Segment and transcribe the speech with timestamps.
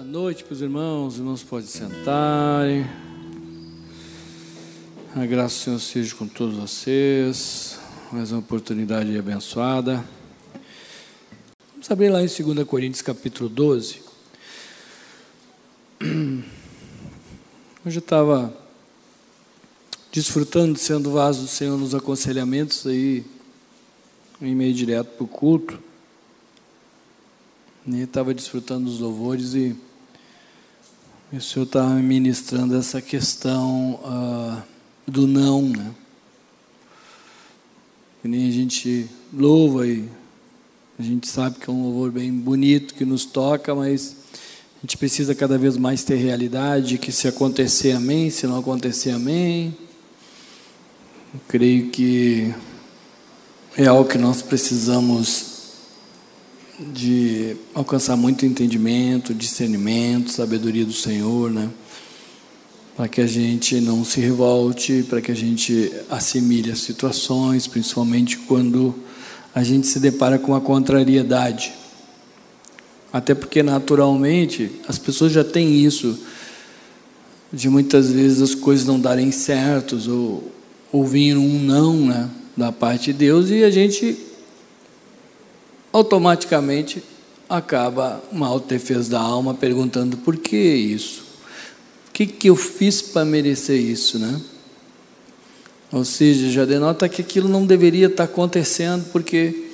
[0.00, 2.86] Boa noite para os irmãos, os irmãos podem sentarem.
[5.14, 7.78] A graça do Senhor seja com todos vocês.
[8.10, 10.02] Mais uma oportunidade abençoada.
[11.72, 14.00] Vamos abrir lá em 2 Coríntios capítulo 12.
[17.84, 18.56] Hoje eu estava
[20.10, 23.22] desfrutando de sendo vaso do Senhor nos aconselhamentos aí,
[24.40, 25.78] em meio direto para o culto.
[27.86, 29.76] E estava desfrutando dos louvores e
[31.32, 34.60] o Senhor me ministrando essa questão uh,
[35.06, 35.94] do não, né?
[38.20, 40.08] Que nem a gente louva e
[40.98, 44.96] a gente sabe que é um louvor bem bonito que nos toca, mas a gente
[44.96, 49.72] precisa cada vez mais ter realidade que se acontecer, amém, se não acontecer, amém.
[51.32, 52.52] Eu creio que
[53.76, 55.49] é algo que nós precisamos
[56.80, 61.68] de alcançar muito entendimento, discernimento, sabedoria do Senhor, né?
[62.96, 68.38] Para que a gente não se revolte, para que a gente assimile as situações, principalmente
[68.38, 68.94] quando
[69.54, 71.72] a gente se depara com a contrariedade.
[73.12, 76.18] Até porque naturalmente as pessoas já têm isso
[77.52, 80.50] de muitas vezes as coisas não darem certos ou
[80.92, 84.29] ouvir um não, né, da parte de Deus e a gente
[85.92, 87.02] automaticamente
[87.48, 91.24] acaba uma autodefesa da alma perguntando por que isso?
[92.08, 94.40] O que, que eu fiz para merecer isso, né?
[95.92, 99.70] Ou seja, já denota que aquilo não deveria estar acontecendo porque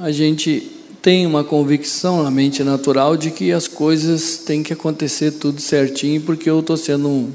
[0.00, 0.70] a gente
[1.02, 6.20] tem uma convicção na mente natural de que as coisas têm que acontecer tudo certinho
[6.22, 7.32] porque eu estou sendo um,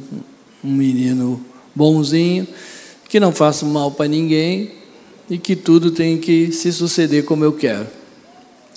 [0.63, 1.43] um menino
[1.75, 2.47] bonzinho,
[3.09, 4.71] que não faço mal para ninguém,
[5.29, 7.87] e que tudo tem que se suceder como eu quero.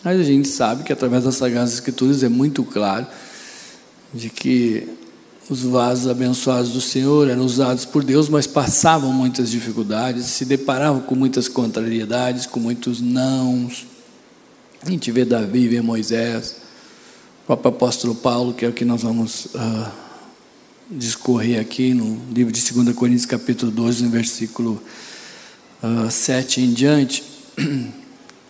[0.03, 3.07] Mas a gente sabe que através das Sagradas Escrituras é muito claro
[4.15, 4.89] de que
[5.51, 11.01] os vasos abençoados do Senhor eram usados por Deus, mas passavam muitas dificuldades, se deparavam
[11.01, 13.87] com muitas contrariedades, com muitos nãos.
[14.85, 16.57] A gente vê Davi, vê Moisés,
[17.43, 19.91] o próprio apóstolo Paulo, que é o que nós vamos uh,
[20.91, 24.81] discorrer aqui no livro de 2 Coríntios, capítulo 12, no versículo
[25.83, 27.23] ah, 7 em diante,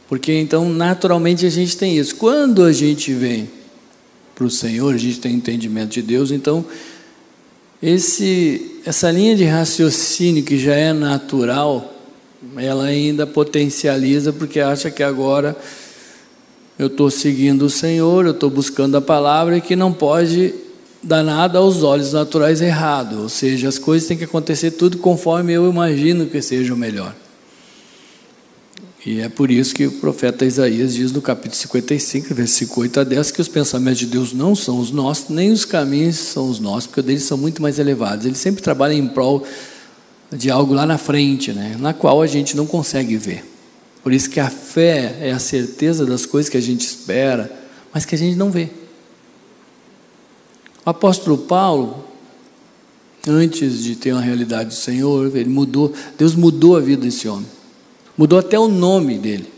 [0.09, 2.17] porque então naturalmente a gente tem isso.
[2.17, 3.51] Quando a gente vem
[4.35, 6.65] para o Senhor, a gente tem entendimento de Deus, então
[7.83, 11.95] esse, essa linha de raciocínio que já é natural,
[12.57, 15.57] ela ainda potencializa porque acha que agora
[16.79, 20.55] eu estou seguindo o Senhor, eu estou buscando a palavra e que não pode
[21.03, 25.53] dar nada aos olhos naturais errado, ou seja, as coisas têm que acontecer tudo conforme
[25.53, 27.15] eu imagino que seja o melhor.
[29.07, 33.05] E é por isso que o profeta Isaías diz no capítulo 55, versículo 8 a
[33.05, 36.59] 10, que os pensamentos de Deus não são os nossos, nem os caminhos são os
[36.59, 38.27] nossos, porque deles são muito mais elevados.
[38.27, 39.47] Ele sempre trabalha em prol
[40.31, 43.45] de algo lá na frente, né, na qual a gente não consegue ver.
[44.03, 47.51] Por isso que a fé é a certeza das coisas que a gente espera,
[47.95, 48.69] mas que a gente não vê.
[50.89, 52.03] O apóstolo Paulo,
[53.29, 57.45] antes de ter uma realidade do Senhor, ele mudou, Deus mudou a vida desse homem.
[58.17, 59.53] Mudou até o nome dele.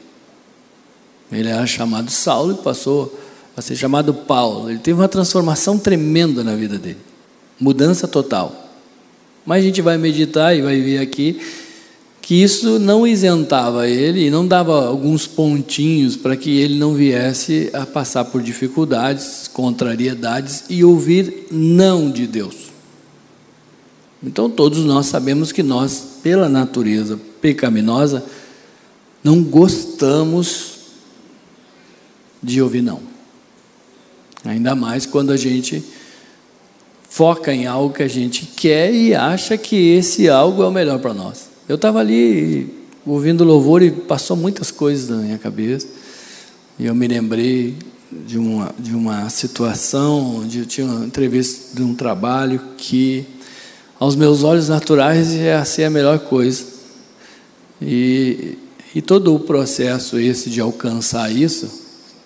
[1.31, 3.17] Ele era chamado Saulo e passou
[3.57, 4.71] a ser chamado Paulo.
[4.71, 6.99] Ele teve uma transformação tremenda na vida dele.
[7.61, 8.69] Mudança total.
[9.47, 11.41] Mas a gente vai meditar e vai ver aqui
[12.23, 17.71] que isso não isentava ele e não dava alguns pontinhos para que ele não viesse
[17.73, 22.71] a passar por dificuldades, contrariedades e ouvir não de Deus.
[24.23, 28.25] Então todos nós sabemos que nós, pela natureza pecaminosa,
[29.25, 30.79] não gostamos
[32.43, 33.01] de ouvir não.
[34.45, 35.83] Ainda mais quando a gente
[37.09, 40.99] foca em algo que a gente quer e acha que esse algo é o melhor
[41.01, 41.50] para nós.
[41.71, 42.69] Eu estava ali
[43.07, 45.87] ouvindo louvor e passou muitas coisas na minha cabeça.
[46.77, 47.77] E eu me lembrei
[48.11, 53.25] de uma, de uma situação onde eu tinha uma entrevista de um trabalho que,
[54.01, 56.65] aos meus olhos naturais, ia ser a melhor coisa.
[57.81, 58.59] E,
[58.93, 61.71] e todo o processo esse de alcançar isso,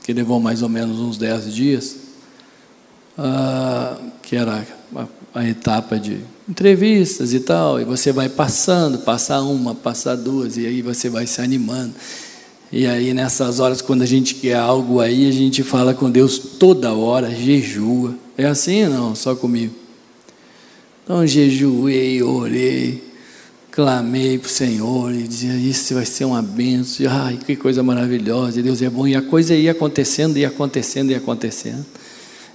[0.02, 1.96] que levou mais ou menos uns 10 dias,
[3.19, 4.66] uh, que era
[4.96, 10.56] a, a etapa de entrevistas e tal, e você vai passando, passar uma, passar duas,
[10.56, 11.94] e aí você vai se animando.
[12.70, 16.38] E aí nessas horas, quando a gente quer algo aí, a gente fala com Deus
[16.38, 18.14] toda hora, jejua.
[18.37, 19.14] É assim não?
[19.14, 19.75] Só comigo.
[21.05, 23.02] Então jejuei, orei,
[23.70, 28.62] clamei para o Senhor e dizia, isso vai ser uma benção, ai, que coisa maravilhosa,
[28.62, 29.06] Deus é bom.
[29.06, 31.85] E a coisa ia acontecendo, ia acontecendo, ia acontecendo.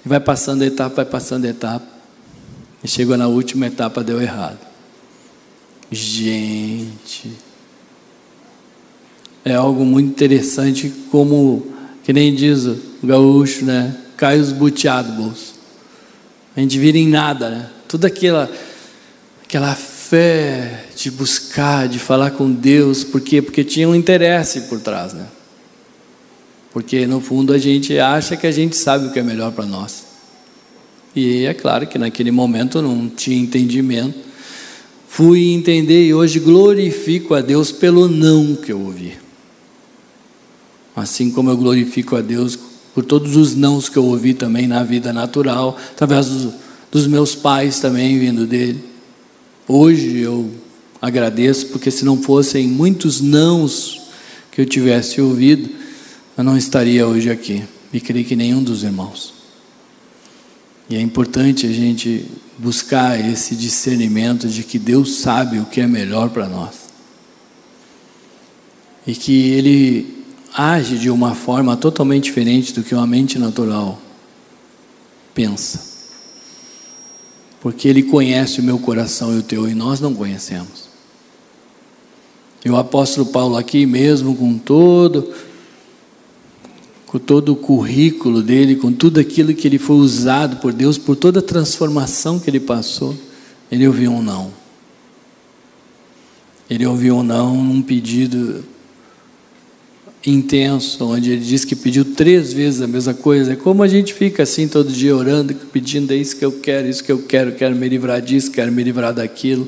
[0.05, 1.98] E vai passando etapa, vai passando etapa.
[2.83, 4.59] E chegou na última etapa, deu errado.
[5.91, 7.31] Gente,
[9.43, 11.67] é algo muito interessante, como,
[12.03, 13.97] que nem diz o gaúcho, né?
[14.15, 15.55] Cai os buteados, bolso.
[16.55, 17.69] A gente vira em nada, né?
[17.87, 18.49] Tudo aquela,
[19.43, 23.41] aquela fé de buscar, de falar com Deus, por quê?
[23.41, 25.25] Porque tinha um interesse por trás, né?
[26.71, 29.65] Porque no fundo a gente acha que a gente sabe o que é melhor para
[29.65, 30.08] nós.
[31.15, 34.17] E é claro que naquele momento eu não tinha entendimento.
[35.07, 39.17] Fui entender e hoje glorifico a Deus pelo não que eu ouvi.
[40.95, 42.57] Assim como eu glorifico a Deus
[42.93, 46.53] por todos os nãos que eu ouvi também na vida natural, através dos,
[46.91, 48.83] dos meus pais também vindo dele.
[49.67, 50.49] Hoje eu
[51.01, 54.01] agradeço, porque se não fossem muitos nãos
[54.51, 55.69] que eu tivesse ouvido,
[56.37, 57.63] eu não estaria hoje aqui.
[57.93, 59.38] E creio que nenhum dos irmãos.
[60.89, 62.25] E é importante a gente
[62.57, 66.89] buscar esse discernimento de que Deus sabe o que é melhor para nós.
[69.05, 74.01] E que Ele age de uma forma totalmente diferente do que uma mente natural
[75.35, 75.87] pensa.
[77.61, 80.89] Porque Ele conhece o meu coração e o teu, e nós não conhecemos.
[82.65, 85.31] E o apóstolo Paulo aqui mesmo com todo
[87.09, 91.15] com todo o currículo dele, com tudo aquilo que ele foi usado por Deus, por
[91.15, 93.17] toda a transformação que ele passou,
[93.71, 94.51] ele ouviu um não.
[96.69, 98.63] Ele ouviu um não num pedido
[100.23, 103.53] intenso, onde ele diz que pediu três vezes a mesma coisa.
[103.53, 106.87] É como a gente fica assim todo dia orando, pedindo é isso que eu quero,
[106.87, 109.67] isso que eu quero, quero me livrar disso, quero me livrar daquilo.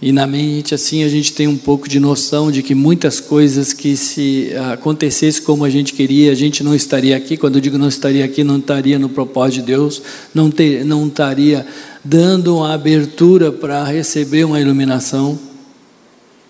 [0.00, 3.72] E na mente, assim, a gente tem um pouco de noção de que muitas coisas
[3.72, 7.34] que se acontecesse como a gente queria, a gente não estaria aqui.
[7.34, 10.02] Quando eu digo não estaria aqui, não estaria no propósito de Deus,
[10.34, 11.66] não, ter, não estaria
[12.04, 15.38] dando uma abertura para receber uma iluminação.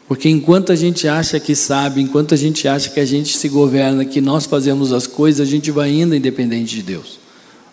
[0.08, 3.48] Porque enquanto a gente acha que sabe, enquanto a gente acha que a gente se
[3.48, 7.20] governa, que nós fazemos as coisas, a gente vai indo independente de Deus.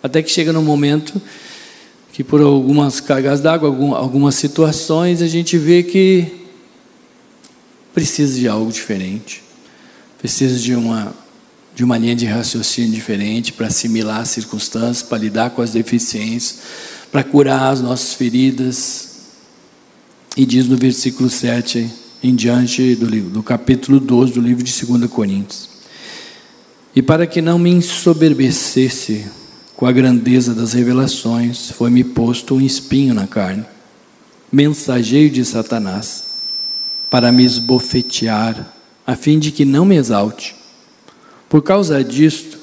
[0.04, 1.20] Até que chega no momento
[2.14, 6.28] que por algumas cargas d'água, algumas situações, a gente vê que
[7.92, 9.42] precisa de algo diferente,
[10.20, 11.12] precisa de uma,
[11.74, 16.60] de uma linha de raciocínio diferente para assimilar as circunstâncias, para lidar com as deficiências,
[17.12, 19.10] para curar as nossas feridas.
[20.38, 21.90] E diz no versículo 7
[22.22, 25.68] em diante do, livro, do capítulo 12 do livro de 2 Coríntios.
[26.96, 29.26] E para que não me ensoberbecesse
[29.84, 33.66] com a grandeza das revelações, foi-me posto um espinho na carne,
[34.50, 36.24] mensageiro de Satanás,
[37.10, 38.74] para me esbofetear,
[39.06, 40.56] a fim de que não me exalte.
[41.50, 42.60] Por causa disto,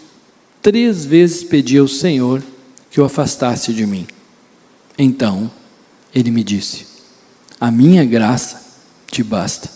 [0.63, 2.43] três vezes pedi ao Senhor
[2.91, 4.07] que o afastasse de mim.
[4.97, 5.51] Então,
[6.15, 6.87] ele me disse:
[7.61, 8.63] A minha graça
[9.11, 9.69] te basta,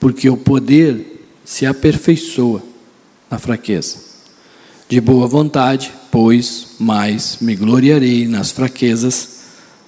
[0.00, 2.60] porque o poder se aperfeiçoa
[3.30, 3.98] na fraqueza.
[4.88, 9.44] De boa vontade, pois, mais me gloriarei nas fraquezas,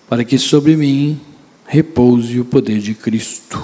[0.08, 1.20] para que sobre mim
[1.66, 3.62] repouse o poder de Cristo.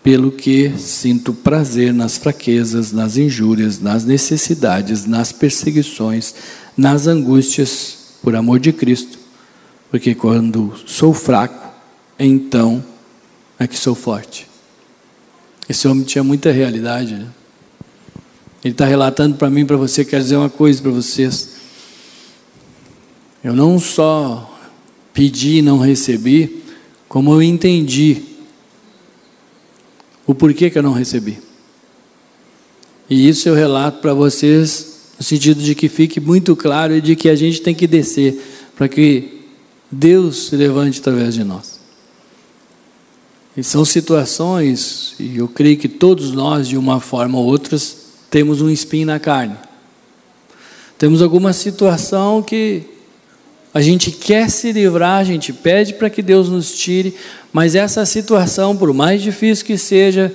[0.00, 6.36] Pelo que sinto prazer nas fraquezas, nas injúrias, nas necessidades, nas perseguições,
[6.76, 9.18] nas angústias, por amor de Cristo.
[9.90, 11.74] Porque quando sou fraco,
[12.16, 12.84] então
[13.58, 14.46] é que sou forte.
[15.68, 17.26] Esse homem tinha muita realidade, né?
[18.62, 21.55] Ele está relatando para mim, para você, quero dizer uma coisa para vocês.
[23.46, 24.58] Eu não só
[25.14, 26.64] pedi e não recebi,
[27.08, 28.20] como eu entendi
[30.26, 31.38] o porquê que eu não recebi.
[33.08, 37.14] E isso eu relato para vocês no sentido de que fique muito claro e de
[37.14, 38.36] que a gente tem que descer
[38.74, 39.42] para que
[39.92, 41.78] Deus se levante através de nós.
[43.56, 47.78] E são situações, e eu creio que todos nós, de uma forma ou outra,
[48.28, 49.56] temos um espinho na carne.
[50.98, 52.95] Temos alguma situação que
[53.76, 57.14] a gente quer se livrar, a gente pede para que Deus nos tire,
[57.52, 60.34] mas essa situação, por mais difícil que seja,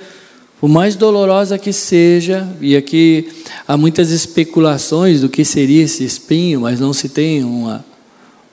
[0.59, 3.29] por mais dolorosa que seja, e aqui
[3.67, 7.83] há muitas especulações do que seria esse espinho, mas não se tem uma,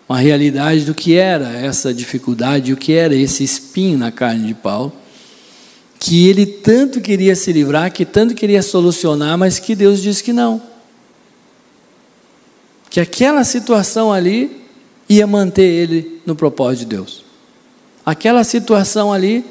[0.08, 4.54] uma realidade do que era essa dificuldade, o que era esse espinho na carne de
[4.54, 4.90] Paulo
[6.00, 10.32] que ele tanto queria se livrar, que tanto queria solucionar, mas que Deus disse que
[10.32, 10.62] não.
[12.88, 14.57] Que aquela situação ali
[15.08, 17.24] ia manter ele no propósito de Deus.
[18.04, 19.44] Aquela situação ali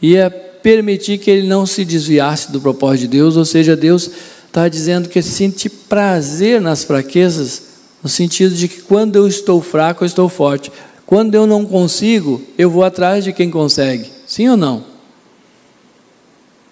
[0.00, 4.10] ia permitir que ele não se desviasse do propósito de Deus, ou seja, Deus
[4.46, 7.62] está dizendo que sente prazer nas fraquezas,
[8.02, 10.72] no sentido de que quando eu estou fraco, eu estou forte.
[11.04, 14.10] Quando eu não consigo, eu vou atrás de quem consegue.
[14.26, 14.84] Sim ou não?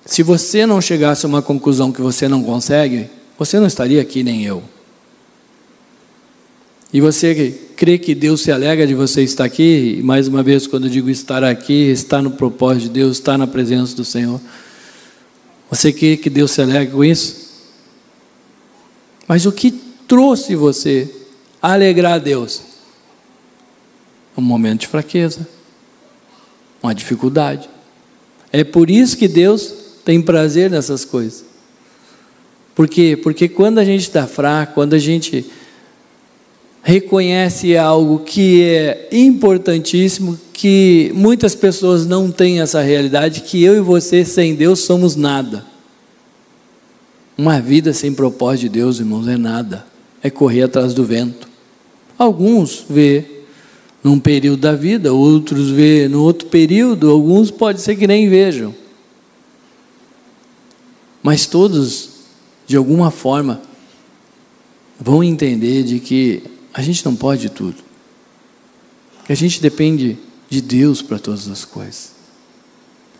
[0.04, 4.23] Se você não chegasse a uma conclusão que você não consegue, você não estaria aqui
[4.23, 4.62] nem eu.
[6.93, 9.97] E você crê que Deus se alegra de você estar aqui?
[9.99, 13.37] E mais uma vez, quando eu digo estar aqui, estar no propósito de Deus, estar
[13.37, 14.40] na presença do Senhor.
[15.71, 17.45] Você crê que Deus se alegra com isso?
[19.26, 19.71] Mas o que
[20.07, 21.11] trouxe você
[21.61, 22.62] a alegrar a Deus?
[24.37, 25.47] Um momento de fraqueza,
[26.83, 27.69] uma dificuldade.
[28.52, 31.45] É por isso que Deus tem prazer nessas coisas.
[32.75, 33.19] Por quê?
[33.21, 35.47] Porque quando a gente está fraco, quando a gente
[36.85, 43.81] reconhece algo que é importantíssimo, que muitas pessoas não têm essa realidade, que eu e
[43.81, 45.64] você sem Deus somos nada.
[47.38, 49.87] Uma vida sem propósito de Deus, irmãos, é nada.
[50.23, 51.49] É correr atrás do vento.
[52.19, 53.25] Alguns vê
[54.03, 58.75] num período da vida, outros vê no outro período, alguns pode ser que nem vejam.
[61.23, 62.11] Mas todos,
[62.67, 63.62] de alguma forma,
[65.00, 66.43] vão entender de que
[66.75, 67.76] a gente não pode tudo.
[69.28, 70.19] A gente depende
[70.50, 72.12] de Deus para todas as coisas.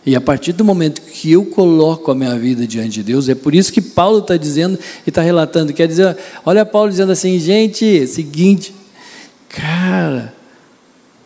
[0.05, 3.35] E a partir do momento que eu coloco a minha vida diante de Deus, é
[3.35, 5.73] por isso que Paulo está dizendo e está relatando.
[5.73, 8.75] Quer dizer, olha Paulo dizendo assim, gente, seguinte,
[9.49, 10.35] cara,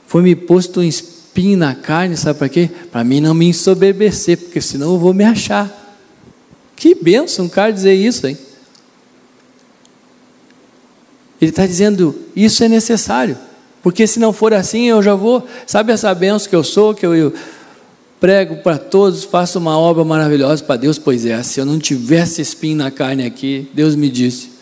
[0.07, 2.71] foi me posto um espinho na carne, sabe para quê?
[2.93, 5.75] Para mim não me ensoberbecer, porque senão eu vou me achar.
[6.77, 8.39] Que benção um cara dizer isso, hein?
[11.41, 13.37] Ele está dizendo: isso é necessário,
[13.83, 15.47] porque se não for assim, eu já vou.
[15.67, 17.33] Sabe essa benção que eu sou, que eu, eu
[18.21, 20.99] prego para todos, faço uma obra maravilhosa para Deus?
[20.99, 24.59] Pois é, se eu não tivesse espinho na carne aqui, Deus me disse,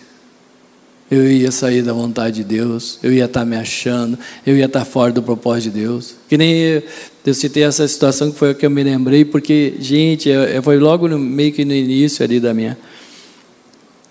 [1.11, 4.67] eu ia sair da vontade de Deus, eu ia estar tá me achando, eu ia
[4.67, 6.17] estar tá fora do propósito de Deus.
[6.29, 6.83] Que nem eu,
[7.25, 10.29] eu citei essa situação que foi a que eu me lembrei, porque, gente,
[10.63, 12.77] foi logo no, meio que no início ali da minha,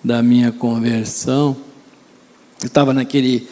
[0.02, 1.56] da minha conversão.
[2.62, 3.46] Eu estava naquele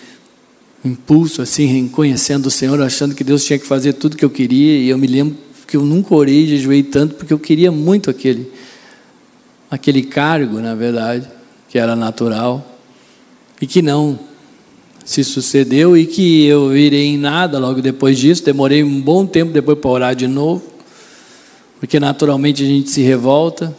[0.84, 4.78] impulso, assim, conhecendo o Senhor, achando que Deus tinha que fazer tudo que eu queria,
[4.78, 8.11] e eu me lembro que eu nunca orei e jejuei tanto, porque eu queria muito
[8.11, 8.50] aquele,
[9.70, 11.26] aquele cargo, na verdade,
[11.68, 12.78] que era natural,
[13.61, 14.18] e que não
[15.04, 19.52] se sucedeu, e que eu virei em nada logo depois disso, demorei um bom tempo
[19.52, 20.62] depois para orar de novo,
[21.80, 23.75] porque naturalmente a gente se revolta,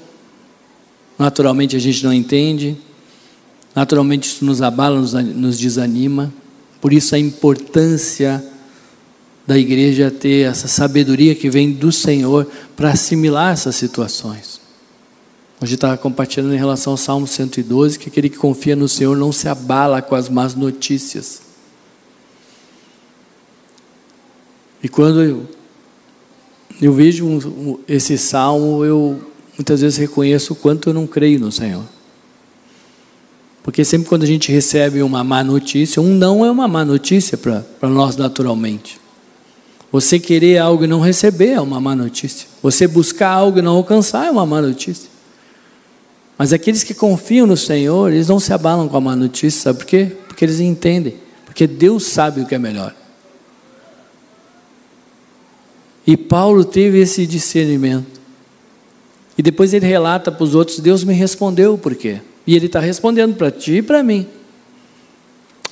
[1.18, 2.78] naturalmente a gente não entende,
[3.76, 6.34] Naturalmente, isso nos abala, nos, desanima.
[6.80, 8.44] Por isso, a importância
[9.46, 14.62] da igreja ter essa sabedoria que vem do Senhor para assimilar essas situações.
[15.62, 19.32] Hoje estava compartilhando em relação ao Salmo 112 que aquele que confia no Senhor não
[19.32, 21.42] se abala com as más notícias.
[24.82, 25.48] E quando eu,
[26.82, 29.20] eu vejo um, esse salmo, eu
[29.58, 31.95] muitas vezes reconheço o quanto eu não creio no Senhor.
[33.66, 37.36] Porque sempre quando a gente recebe uma má notícia, um não é uma má notícia
[37.36, 39.00] para nós naturalmente.
[39.92, 42.48] Você querer algo e não receber é uma má notícia.
[42.62, 45.10] Você buscar algo e não alcançar é uma má notícia.
[46.38, 49.80] Mas aqueles que confiam no Senhor, eles não se abalam com a má notícia, sabe
[49.80, 50.12] por quê?
[50.28, 51.16] Porque eles entendem.
[51.44, 52.94] Porque Deus sabe o que é melhor.
[56.06, 58.22] E Paulo teve esse discernimento.
[59.36, 62.22] E depois ele relata para os outros: Deus me respondeu por quê?
[62.46, 64.28] E Ele está respondendo para ti e para mim.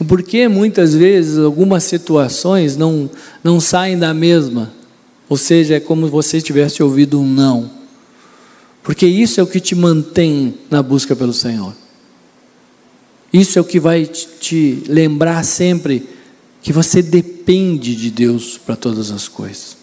[0.07, 3.09] Porque muitas vezes algumas situações não,
[3.43, 4.71] não saem da mesma,
[5.29, 7.69] ou seja, é como se você tivesse ouvido um não.
[8.81, 11.73] Porque isso é o que te mantém na busca pelo Senhor.
[13.31, 16.07] Isso é o que vai te lembrar sempre
[16.61, 19.77] que você depende de Deus para todas as coisas.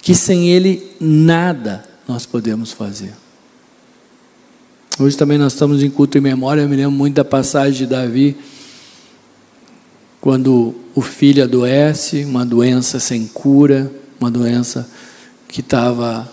[0.00, 3.12] Que sem Ele nada nós podemos fazer.
[5.00, 6.62] Hoje também nós estamos em culto em memória.
[6.62, 8.36] Eu me lembro muito da passagem de Davi,
[10.20, 14.90] quando o filho adoece, uma doença sem cura, uma doença
[15.46, 16.28] que estava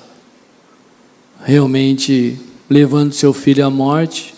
[1.44, 4.34] realmente levando seu filho à morte.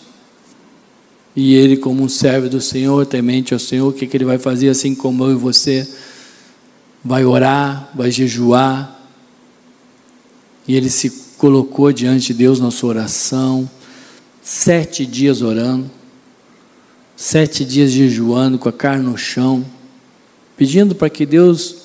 [1.34, 4.38] E ele, como um servo do Senhor, temente ao Senhor, o que, que ele vai
[4.38, 5.90] fazer assim como eu e você?
[7.02, 8.94] Vai orar, vai jejuar.
[10.68, 13.70] E ele se colocou diante de Deus na sua oração
[14.48, 15.92] sete dias orando,
[17.18, 19.66] sete dias jejuando, com a carne no chão,
[20.56, 21.75] pedindo para que Deus,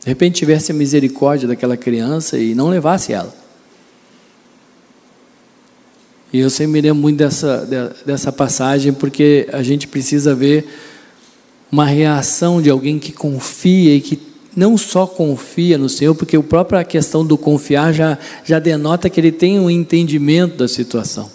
[0.00, 3.32] de repente, tivesse a misericórdia daquela criança e não levasse ela.
[6.32, 10.66] E eu sempre me lembro muito dessa, dessa passagem, porque a gente precisa ver
[11.70, 14.16] uma reação de alguém que confia e que
[14.54, 19.18] não só confia no Senhor, porque a própria questão do confiar já, já denota que
[19.18, 21.30] ele tem um entendimento da situação.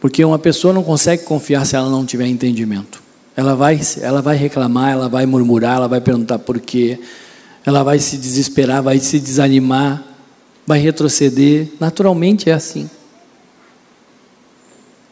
[0.00, 3.02] Porque uma pessoa não consegue confiar se ela não tiver entendimento.
[3.36, 6.98] Ela vai, ela vai reclamar, ela vai murmurar, ela vai perguntar por quê,
[7.64, 10.02] ela vai se desesperar, vai se desanimar,
[10.66, 11.68] vai retroceder.
[11.80, 12.88] Naturalmente é assim.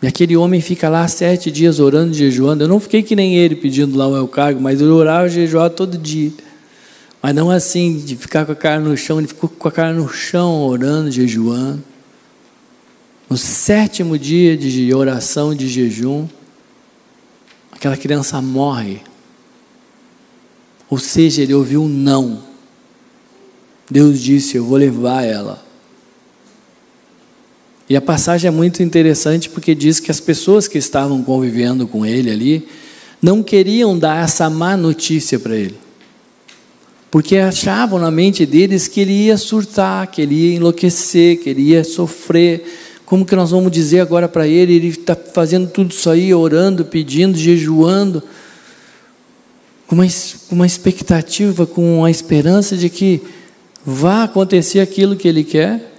[0.04, 2.62] E aquele homem fica lá sete dias orando e jejuando.
[2.62, 5.30] Eu não fiquei que nem ele pedindo lá o meu cargo, mas eu orava e
[5.30, 6.30] jejuava todo dia.
[7.22, 9.94] Mas não assim, de ficar com a cara no chão, ele ficou com a cara
[9.94, 11.82] no chão, orando, jejuando.
[13.30, 16.28] No sétimo dia de oração, de jejum,
[17.72, 19.00] aquela criança morre.
[20.90, 22.42] Ou seja, ele ouviu um não.
[23.90, 25.63] Deus disse: Eu vou levar ela.
[27.88, 32.04] E a passagem é muito interessante porque diz que as pessoas que estavam convivendo com
[32.04, 32.68] ele ali
[33.20, 35.76] não queriam dar essa má notícia para ele.
[37.10, 41.62] Porque achavam na mente deles que ele ia surtar, que ele ia enlouquecer, que ele
[41.62, 42.64] ia sofrer.
[43.06, 44.74] Como que nós vamos dizer agora para ele?
[44.74, 48.22] Ele está fazendo tudo isso aí, orando, pedindo, jejuando,
[49.86, 50.06] com uma,
[50.50, 53.22] uma expectativa, com a esperança de que
[53.86, 55.93] vá acontecer aquilo que ele quer.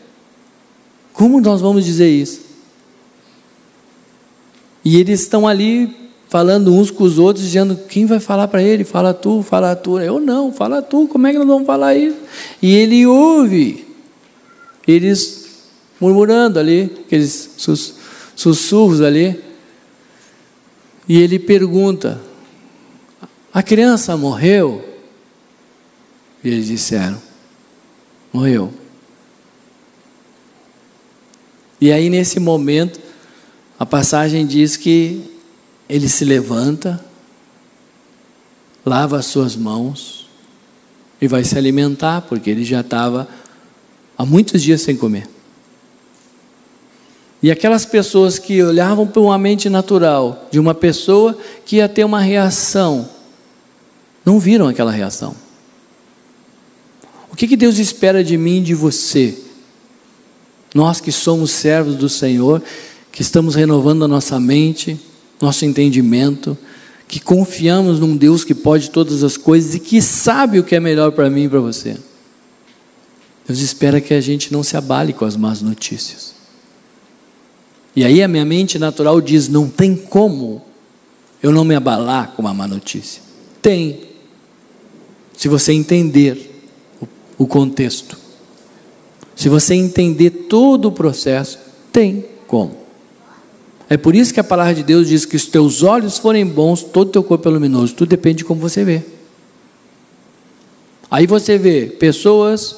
[1.16, 2.42] Como nós vamos dizer isso?
[4.84, 8.84] E eles estão ali falando uns com os outros, dizendo: quem vai falar para ele?
[8.84, 9.98] Fala tu, fala tu.
[9.98, 12.18] Eu não, fala tu, como é que nós vamos falar isso?
[12.62, 13.88] E ele ouve,
[14.86, 15.70] eles
[16.00, 17.56] murmurando ali, aqueles
[18.36, 19.42] sussurros ali.
[21.08, 22.22] E ele pergunta:
[23.54, 24.84] a criança morreu?
[26.44, 27.22] E eles disseram:
[28.34, 28.85] morreu.
[31.80, 33.00] E aí, nesse momento,
[33.78, 35.22] a passagem diz que
[35.90, 37.04] ele se levanta,
[38.86, 40.28] lava as suas mãos
[41.20, 43.28] e vai se alimentar, porque ele já estava
[44.18, 45.28] há muitos dias sem comer.
[47.44, 52.04] E aquelas pessoas que olhavam para uma mente natural de uma pessoa que ia ter
[52.04, 53.08] uma reação,
[54.26, 55.36] não viram aquela reação.
[57.32, 59.45] O que, que Deus espera de mim e de você?
[60.76, 62.62] Nós que somos servos do Senhor,
[63.10, 65.00] que estamos renovando a nossa mente,
[65.42, 66.58] nosso entendimento,
[67.08, 70.80] que confiamos num Deus que pode todas as coisas e que sabe o que é
[70.82, 71.96] melhor para mim e para você.
[73.48, 76.36] Deus espera que a gente não se abale com as más notícias.
[77.96, 80.62] E aí a minha mente natural diz: não tem como
[81.42, 83.22] eu não me abalar com uma má notícia.
[83.62, 84.02] Tem,
[85.38, 86.68] se você entender
[87.38, 88.25] o contexto.
[89.36, 91.60] Se você entender todo o processo,
[91.92, 92.86] tem como.
[93.90, 96.82] É por isso que a palavra de Deus diz que os teus olhos forem bons,
[96.82, 97.94] todo o teu corpo é luminoso.
[97.94, 99.04] Tudo depende de como você vê.
[101.12, 102.76] Aí você vê pessoas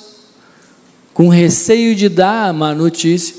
[1.13, 3.36] com receio de dar a má notícia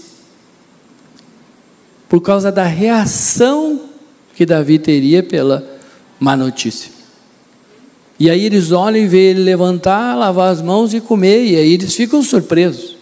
[2.09, 3.83] por causa da reação
[4.35, 5.65] que Davi teria pela
[6.19, 6.91] má notícia.
[8.19, 11.75] E aí eles olham e veem ele levantar, lavar as mãos e comer, e aí
[11.75, 12.98] eles ficam surpresos.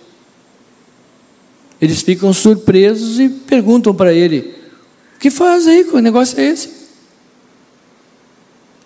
[1.80, 4.54] Eles ficam surpresos e perguntam para ele:
[5.16, 5.84] O que faz aí?
[5.84, 6.70] Que negócio é esse?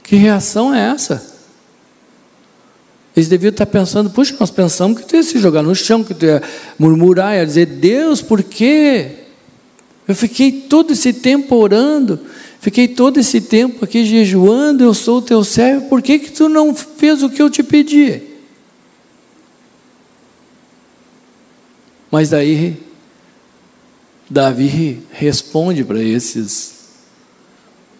[0.02, 1.24] Que reação é essa?
[3.14, 6.14] Eles deviam estar pensando: Puxa, nós pensamos que tu ia se jogar no chão, que
[6.14, 6.42] tu ia
[6.78, 9.12] murmurar, ia dizer: Deus, por quê?
[10.08, 12.18] Eu fiquei todo esse tempo orando,
[12.60, 16.48] fiquei todo esse tempo aqui jejuando, eu sou o teu servo, por que, que tu
[16.48, 18.29] não fez o que eu te pedi?
[22.10, 22.82] Mas daí
[24.28, 26.80] Davi responde para esses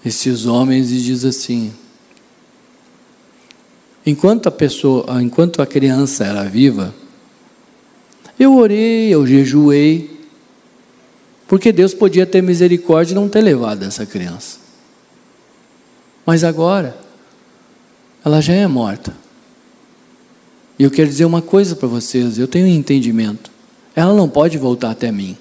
[0.05, 1.73] esses homens e diz assim:
[4.05, 6.94] Enquanto a pessoa, enquanto a criança era viva,
[8.38, 10.18] eu orei, eu jejuei,
[11.46, 14.59] porque Deus podia ter misericórdia e não ter levado essa criança.
[16.25, 16.96] Mas agora,
[18.25, 19.14] ela já é morta.
[20.79, 23.51] E eu quero dizer uma coisa para vocês: eu tenho entendimento.
[23.94, 25.37] Ela não pode voltar até mim,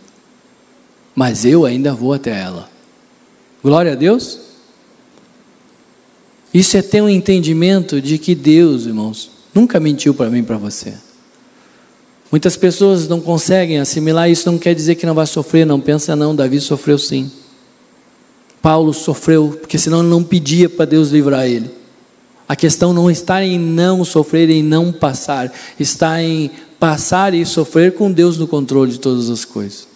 [1.15, 2.69] mas eu ainda vou até ela.
[3.63, 4.39] Glória a Deus.
[6.53, 10.57] Isso é ter um entendimento de que Deus, irmãos, nunca mentiu para mim e para
[10.57, 10.93] você.
[12.31, 16.15] Muitas pessoas não conseguem assimilar isso, não quer dizer que não vai sofrer, não pensa
[16.15, 17.31] não, Davi sofreu sim.
[18.61, 21.71] Paulo sofreu, porque senão ele não pedia para Deus livrar ele.
[22.47, 27.93] A questão não está em não sofrer, em não passar, está em passar e sofrer
[27.93, 29.87] com Deus no controle de todas as coisas.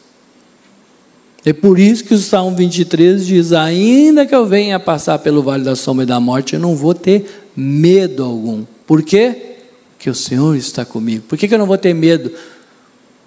[1.45, 5.63] É por isso que o Salmo 23 diz: Ainda que eu venha passar pelo vale
[5.63, 8.63] da sombra e da morte, eu não vou ter medo algum.
[8.85, 9.55] Por quê?
[9.91, 11.23] Porque o Senhor está comigo.
[11.27, 12.31] Por que, eu não vou ter medo?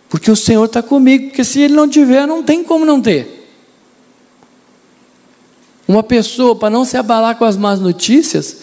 [0.08, 1.28] Porque o Senhor está comigo.
[1.28, 3.48] Porque se Ele não tiver, não tem como não ter.
[5.86, 8.58] Uma pessoa, para não se abalar com as más notícias,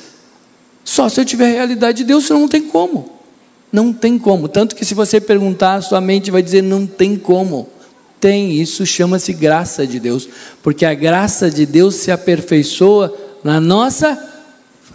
[0.83, 3.12] só se eu tiver a realidade de Deus, senão não tem como.
[3.73, 4.47] Não tem como.
[4.47, 7.67] Tanto que se você perguntar, sua mente vai dizer: não tem como
[8.23, 10.29] tem, isso chama-se graça de Deus,
[10.61, 14.17] porque a graça de Deus se aperfeiçoa na nossa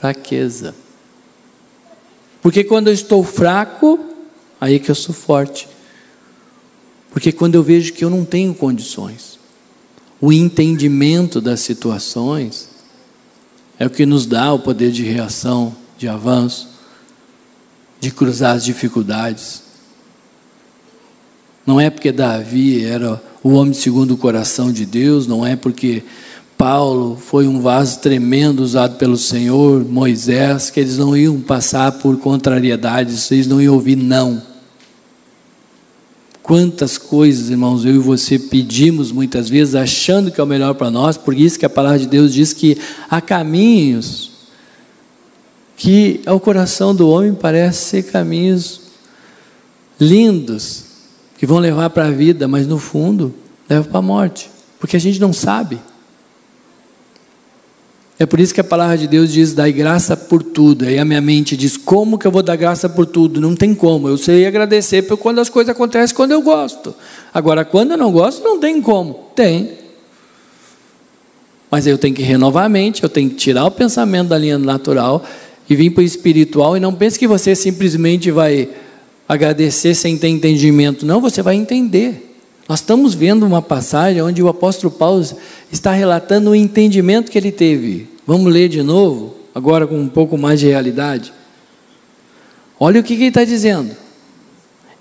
[0.01, 0.75] fraqueza.
[2.41, 4.01] Porque quando eu estou fraco,
[4.59, 5.69] aí é que eu sou forte.
[7.11, 9.39] Porque quando eu vejo que eu não tenho condições,
[10.19, 12.71] o entendimento das situações
[13.79, 16.78] é o que nos dá o poder de reação, de avanço,
[18.01, 19.63] de cruzar as dificuldades.
[21.67, 26.03] Não é porque Davi era o homem segundo o coração de Deus, não é porque
[26.57, 32.17] Paulo foi um vaso tremendo usado pelo Senhor, Moisés, que eles não iam passar por
[32.19, 34.43] contrariedades, eles não iam ouvir não.
[36.43, 40.91] Quantas coisas, irmãos, eu e você pedimos muitas vezes, achando que é o melhor para
[40.91, 42.79] nós, por isso que a palavra de Deus diz que
[43.11, 44.28] há caminhos
[45.79, 48.81] que ao coração do homem parece ser caminhos
[49.99, 50.85] lindos,
[51.39, 53.33] que vão levar para a vida, mas no fundo
[53.71, 55.79] levam para a morte, porque a gente não sabe.
[58.19, 60.85] É por isso que a palavra de Deus diz: dai graça por tudo.
[60.85, 63.41] Aí a minha mente diz: como que eu vou dar graça por tudo?
[63.41, 64.09] Não tem como.
[64.09, 66.93] Eu sei agradecer por quando as coisas acontecem quando eu gosto.
[67.33, 69.29] Agora, quando eu não gosto, não tem como.
[69.37, 69.79] Tem.
[71.71, 74.59] Mas eu tenho que renovar a mente, eu tenho que tirar o pensamento da linha
[74.59, 75.25] natural
[75.69, 76.77] e vir para o espiritual.
[76.77, 78.69] E não pense que você simplesmente vai
[79.29, 81.05] agradecer sem ter entendimento.
[81.05, 82.37] Não, você vai entender.
[82.69, 85.27] Nós estamos vendo uma passagem onde o apóstolo Paulo
[85.73, 88.09] está relatando o entendimento que ele teve.
[88.27, 91.33] Vamos ler de novo, agora com um pouco mais de realidade.
[92.79, 93.97] Olha o que, que ele está dizendo.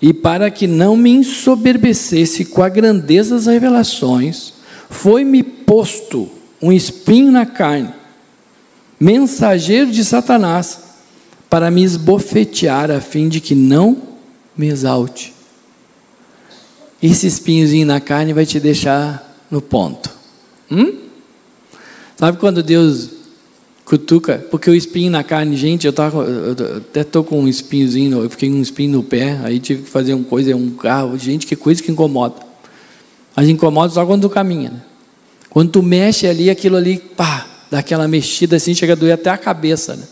[0.00, 4.54] E para que não me ensoberbecesse com a grandeza das revelações,
[4.88, 6.28] foi-me posto
[6.62, 7.90] um espinho na carne,
[8.98, 10.80] mensageiro de Satanás,
[11.48, 13.96] para me esbofetear, a fim de que não
[14.56, 15.32] me exalte.
[17.02, 20.10] Esse espinhozinho na carne vai te deixar no ponto.
[20.70, 20.98] Hum?
[22.16, 23.10] Sabe quando Deus
[23.84, 24.44] cutuca?
[24.50, 28.28] Porque o espinho na carne, gente, eu, tava, eu até estou com um espinhozinho, eu
[28.28, 31.16] fiquei com um espinho no pé, aí tive que fazer uma coisa, um carro.
[31.16, 32.34] Gente, que coisa que incomoda.
[33.36, 34.70] Mas incomoda só quando tu caminha.
[34.70, 34.82] Né?
[35.48, 39.30] Quando tu mexe ali, aquilo ali, pá, dá aquela mexida assim, chega a doer até
[39.30, 39.94] a cabeça.
[39.94, 40.04] Né?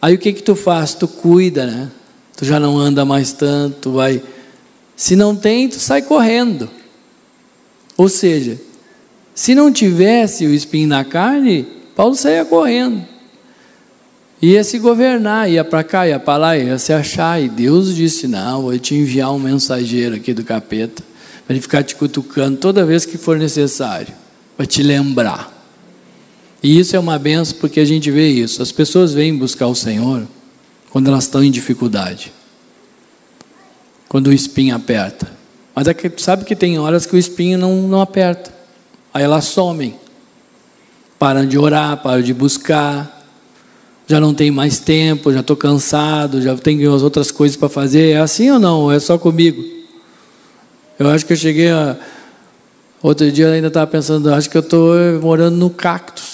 [0.00, 0.94] Aí o que que tu faz?
[0.94, 1.90] Tu cuida, né?
[2.36, 4.22] tu já não anda mais tanto, vai.
[4.94, 6.68] Se não tem, tu sai correndo.
[7.96, 8.60] Ou seja,
[9.34, 13.02] se não tivesse o espinho na carne, Paulo saía correndo.
[14.40, 17.42] Ia se governar, ia para cá, ia para lá, ia se achar.
[17.42, 21.02] E Deus disse: Não, vou te enviar um mensageiro aqui do capeta,
[21.46, 24.12] para ele ficar te cutucando toda vez que for necessário,
[24.54, 25.55] para te lembrar.
[26.62, 28.62] E isso é uma benção porque a gente vê isso.
[28.62, 30.26] As pessoas vêm buscar o Senhor
[30.90, 32.32] quando elas estão em dificuldade.
[34.08, 35.30] Quando o espinho aperta.
[35.74, 38.52] Mas é que sabe que tem horas que o espinho não, não aperta.
[39.12, 39.94] Aí elas somem.
[41.18, 43.12] Param de orar, param de buscar.
[44.06, 48.12] Já não tem mais tempo, já estou cansado, já tenho as outras coisas para fazer.
[48.12, 48.90] É assim ou não?
[48.90, 49.62] É só comigo?
[50.98, 51.96] Eu acho que eu cheguei a.
[53.02, 56.25] Outro dia eu ainda estava pensando, acho que eu estou morando no cactus.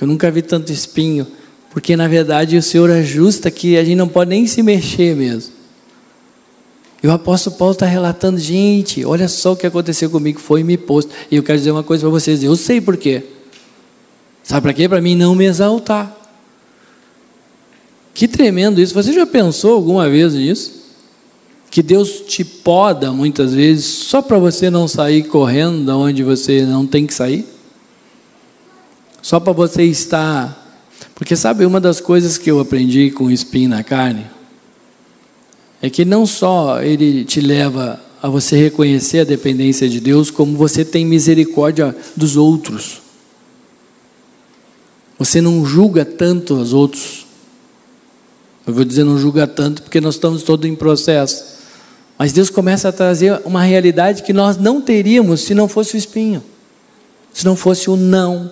[0.00, 1.26] Eu nunca vi tanto espinho.
[1.70, 5.52] Porque na verdade o Senhor ajusta que a gente não pode nem se mexer mesmo.
[7.02, 10.76] E o apóstolo Paulo está relatando, gente, olha só o que aconteceu comigo, foi me
[10.76, 11.10] posto.
[11.30, 13.22] E eu quero dizer uma coisa para vocês, eu sei por quê.
[14.42, 14.88] Sabe para quê?
[14.88, 16.14] Para mim não me exaltar.
[18.12, 18.92] Que tremendo isso.
[18.92, 20.80] Você já pensou alguma vez nisso?
[21.70, 26.66] Que Deus te poda muitas vezes só para você não sair correndo da onde você
[26.66, 27.46] não tem que sair?
[29.22, 30.60] Só para você estar
[31.20, 34.24] porque sabe, uma das coisas que eu aprendi com o espinho na carne
[35.82, 40.56] é que não só ele te leva a você reconhecer a dependência de Deus, como
[40.56, 43.02] você tem misericórdia dos outros.
[45.18, 47.26] Você não julga tanto os outros.
[48.66, 51.60] Eu vou dizer não julga tanto porque nós estamos todos em processo.
[52.18, 55.98] Mas Deus começa a trazer uma realidade que nós não teríamos se não fosse o
[55.98, 56.42] espinho,
[57.30, 58.50] se não fosse o não,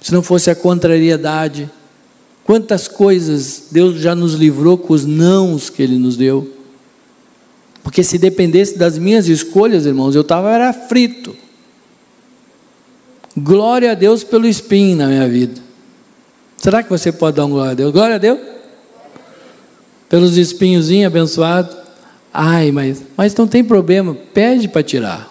[0.00, 1.70] se não fosse a contrariedade.
[2.44, 6.56] Quantas coisas Deus já nos livrou com os nãos que Ele nos deu.
[7.82, 11.34] Porque se dependesse das minhas escolhas, irmãos, eu estava era frito.
[13.36, 15.60] Glória a Deus pelo espinho na minha vida.
[16.56, 17.92] Será que você pode dar um glória a Deus?
[17.92, 18.38] Glória a Deus?
[20.08, 21.76] Pelos espinhozinhos abençoados.
[22.32, 25.30] Ai, mas, mas não tem problema, pede para tirar.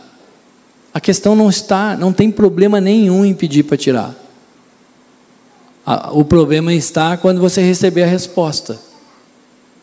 [0.93, 4.18] A questão não está, não tem problema nenhum em pedir para tirar.
[6.13, 8.79] O problema está quando você receber a resposta.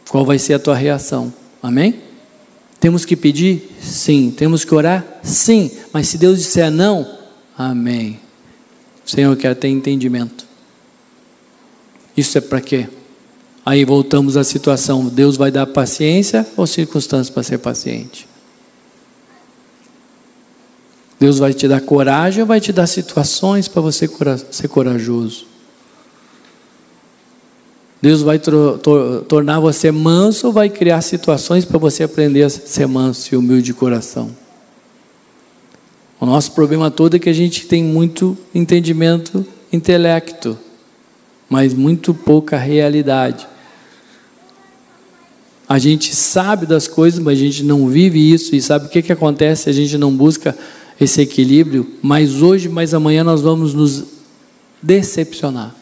[0.09, 1.32] Qual vai ser a tua reação?
[1.62, 2.00] Amém?
[2.78, 3.76] Temos que pedir?
[3.80, 4.32] Sim.
[4.37, 5.04] Temos que orar?
[5.22, 5.70] Sim.
[5.92, 7.18] Mas se Deus disser não,
[7.59, 8.20] amém.
[9.04, 10.46] Senhor, quer ter entendimento.
[12.16, 12.88] Isso é para quê?
[13.64, 18.28] Aí voltamos à situação: Deus vai dar paciência ou circunstâncias para ser paciente?
[21.18, 24.09] Deus vai te dar coragem ou vai te dar situações para você
[24.50, 25.45] ser corajoso?
[28.00, 28.38] Deus vai
[29.28, 33.74] tornar você manso vai criar situações para você aprender a ser manso e humilde de
[33.74, 34.30] coração?
[36.20, 40.59] O nosso problema todo é que a gente tem muito entendimento, intelecto,
[41.48, 43.46] mas muito pouca realidade.
[45.68, 49.02] A gente sabe das coisas, mas a gente não vive isso e sabe o que,
[49.02, 50.56] que acontece a gente não busca
[51.00, 51.87] esse equilíbrio.
[52.00, 54.04] Mas hoje, mas amanhã nós vamos nos
[54.82, 55.74] decepcionar.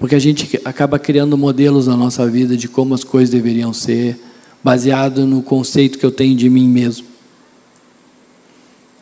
[0.00, 4.18] Porque a gente acaba criando modelos na nossa vida de como as coisas deveriam ser,
[4.64, 7.06] baseado no conceito que eu tenho de mim mesmo.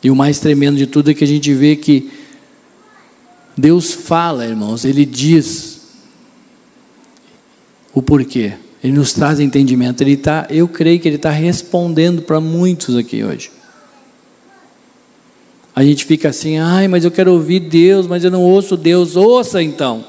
[0.03, 2.11] E o mais tremendo de tudo é que a gente vê que
[3.57, 5.81] Deus fala, irmãos, Ele diz
[7.93, 8.53] o porquê.
[8.83, 10.01] Ele nos traz entendimento.
[10.01, 13.51] Ele tá, eu creio que Ele está respondendo para muitos aqui hoje.
[15.73, 19.15] A gente fica assim, ai, mas eu quero ouvir Deus, mas eu não ouço Deus.
[19.15, 20.03] Ouça então.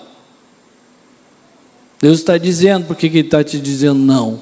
[2.01, 4.41] Deus está dizendo, por que Ele está te dizendo não?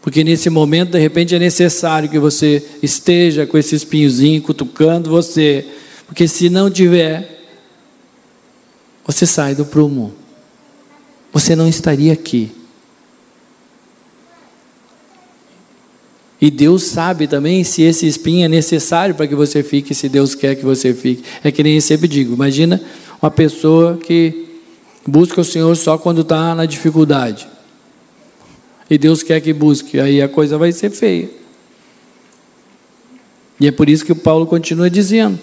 [0.00, 5.66] Porque nesse momento, de repente, é necessário que você esteja com esse espinhozinho cutucando você.
[6.06, 7.44] Porque se não tiver,
[9.04, 10.14] você sai do prumo.
[11.32, 12.52] Você não estaria aqui.
[16.40, 20.36] E Deus sabe também se esse espinho é necessário para que você fique, se Deus
[20.36, 21.24] quer que você fique.
[21.42, 22.80] É que nem eu sempre digo: imagina
[23.20, 24.47] uma pessoa que
[25.08, 27.48] Busca o Senhor só quando está na dificuldade.
[28.90, 31.30] E Deus quer que busque, aí a coisa vai ser feia.
[33.58, 35.38] E é por isso que o Paulo continua dizendo.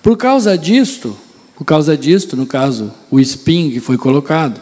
[0.00, 1.16] Por causa disto,
[1.56, 4.60] por causa disto, no caso, o espinho que foi colocado,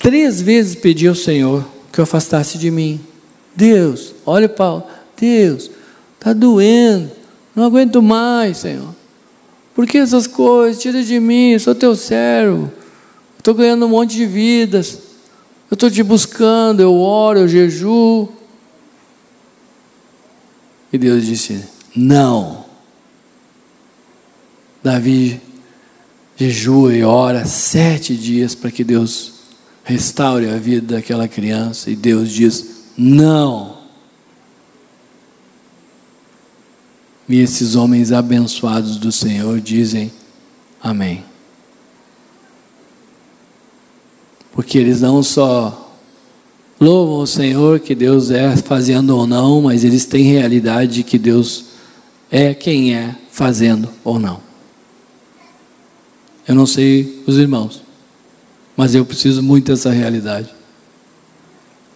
[0.00, 3.00] três vezes pedi ao Senhor que o afastasse de mim.
[3.54, 4.82] Deus, olha Paulo,
[5.16, 5.70] Deus,
[6.18, 7.08] está doendo,
[7.54, 8.97] não aguento mais, Senhor.
[9.78, 10.82] Por que essas coisas?
[10.82, 12.68] Tira de mim, eu sou teu servo.
[13.38, 14.98] Estou ganhando um monte de vidas.
[15.70, 18.28] Eu estou te buscando, eu oro, eu jejuo.
[20.92, 21.62] E Deus disse:
[21.94, 22.64] Não.
[24.82, 25.40] Davi
[26.36, 29.34] jejua e ora sete dias para que Deus
[29.84, 31.88] restaure a vida daquela criança.
[31.88, 33.77] E Deus diz: Não.
[37.28, 40.10] E esses homens abençoados do Senhor dizem
[40.82, 41.24] amém.
[44.52, 45.92] Porque eles não só
[46.80, 51.18] louvam o Senhor que Deus é fazendo ou não, mas eles têm realidade de que
[51.18, 51.66] Deus
[52.30, 54.40] é quem é fazendo ou não.
[56.46, 57.82] Eu não sei os irmãos,
[58.76, 60.48] mas eu preciso muito dessa realidade.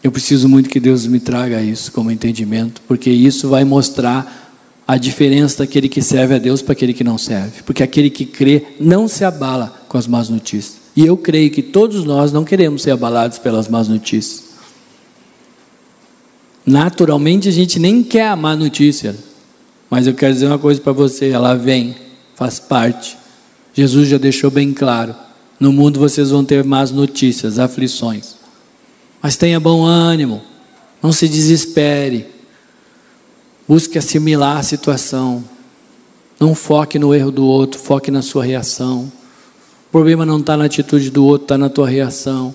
[0.02, 4.41] Eu preciso muito que Deus me traga isso como entendimento, porque isso vai mostrar
[4.92, 7.62] a diferença daquele que serve a Deus para aquele que não serve.
[7.62, 10.82] Porque aquele que crê não se abala com as más notícias.
[10.94, 14.50] E eu creio que todos nós não queremos ser abalados pelas más notícias.
[16.66, 19.16] Naturalmente a gente nem quer a má notícia.
[19.88, 21.96] Mas eu quero dizer uma coisa para você: ela vem,
[22.34, 23.16] faz parte.
[23.72, 25.14] Jesus já deixou bem claro:
[25.58, 28.34] no mundo vocês vão ter más notícias, aflições.
[29.22, 30.42] Mas tenha bom ânimo,
[31.02, 32.26] não se desespere.
[33.72, 35.42] Busque assimilar a situação.
[36.38, 39.10] Não foque no erro do outro, foque na sua reação.
[39.88, 42.48] O problema não está na atitude do outro, está na tua reação.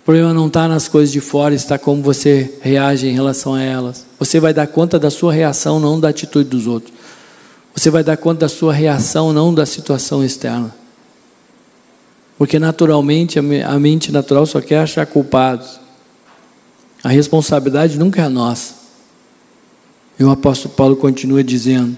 [0.00, 3.60] O problema não está nas coisas de fora, está como você reage em relação a
[3.60, 4.06] elas.
[4.18, 6.94] Você vai dar conta da sua reação, não da atitude dos outros.
[7.74, 10.74] Você vai dar conta da sua reação, não da situação externa.
[12.38, 15.78] Porque naturalmente, a mente natural só quer achar culpados.
[17.02, 18.83] A responsabilidade nunca é nossa.
[20.18, 21.96] E o apóstolo Paulo continua dizendo: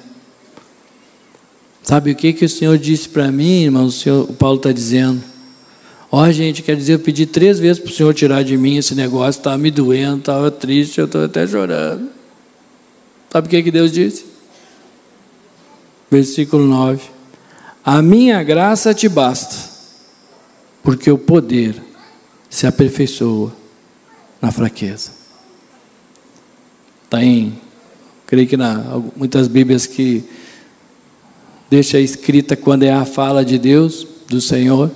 [1.82, 3.86] Sabe o que, que o Senhor disse para mim, irmão?
[3.86, 5.22] O, Senhor, o Paulo está dizendo:
[6.10, 8.76] Ó, oh, gente, quer dizer, eu pedi três vezes para o Senhor tirar de mim
[8.76, 12.10] esse negócio, estava me doendo, estava triste, eu estou até chorando.
[13.30, 14.24] Sabe o que, que Deus disse?
[16.10, 17.02] Versículo 9:
[17.84, 19.56] A minha graça te basta,
[20.82, 21.80] porque o poder
[22.48, 23.52] se aperfeiçoa
[24.40, 25.10] na fraqueza.
[27.04, 27.58] Está em,
[28.26, 30.24] creio que na muitas Bíblias que
[31.70, 34.90] deixa escrita quando é a fala de Deus, do Senhor.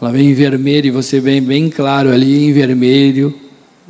[0.00, 3.34] Ela vem em vermelho e você vem bem claro ali em vermelho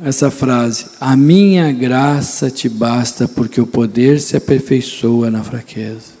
[0.03, 6.17] essa frase: A minha graça te basta, porque o poder se aperfeiçoa na fraqueza.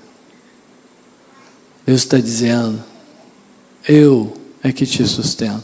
[1.85, 2.83] Deus está dizendo:
[3.87, 5.63] Eu é que te sustento.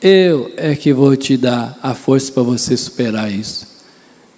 [0.00, 3.75] Eu é que vou te dar a força para você superar isso.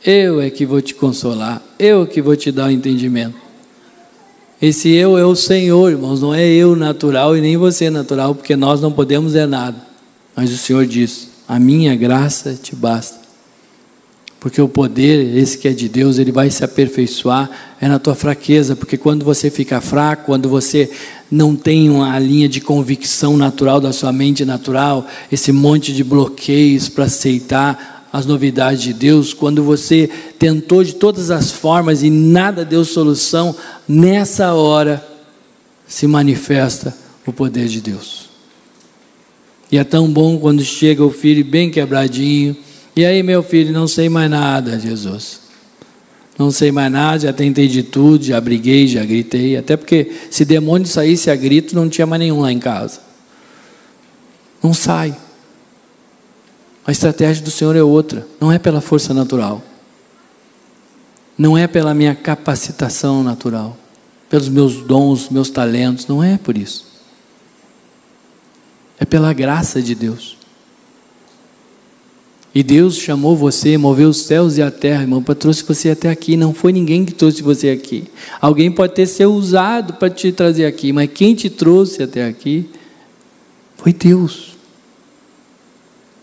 [0.05, 1.63] Eu é que vou te consolar.
[1.79, 3.37] Eu que vou te dar o entendimento.
[4.61, 8.57] Esse eu é o Senhor, irmãos, não é eu natural e nem você natural, porque
[8.57, 9.77] nós não podemos é nada.
[10.35, 13.29] Mas o Senhor diz: A minha graça te basta.
[14.41, 18.15] Porque o poder, esse que é de Deus, ele vai se aperfeiçoar é na tua
[18.15, 20.89] fraqueza, porque quando você fica fraco, quando você
[21.31, 26.89] não tem uma linha de convicção natural da sua mente natural, esse monte de bloqueios
[26.89, 32.65] para aceitar as novidades de Deus, quando você tentou de todas as formas e nada
[32.65, 33.55] deu solução,
[33.87, 35.07] nessa hora
[35.87, 38.29] se manifesta o poder de Deus.
[39.71, 42.57] E é tão bom quando chega o filho bem quebradinho.
[42.97, 45.41] E aí, meu filho, não sei mais nada, Jesus.
[46.39, 49.57] Não sei mais nada, já tentei de tudo, já briguei, já gritei.
[49.57, 53.01] Até porque se demônio saísse a grito, não tinha mais nenhum lá em casa.
[54.63, 55.15] Não sai.
[56.89, 59.63] A estratégia do Senhor é outra, não é pela força natural,
[61.37, 63.77] não é pela minha capacitação natural,
[64.31, 66.87] pelos meus dons, meus talentos, não é por isso.
[68.99, 70.39] É pela graça de Deus.
[72.55, 76.09] E Deus chamou você, moveu os céus e a terra, irmão, para trouxe você até
[76.09, 76.39] aqui.
[76.39, 78.05] Não foi ninguém que trouxe você aqui.
[78.41, 82.67] Alguém pode ter sido usado para te trazer aqui, mas quem te trouxe até aqui
[83.77, 84.58] foi Deus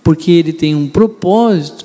[0.06, 1.84] porque ele tem um propósito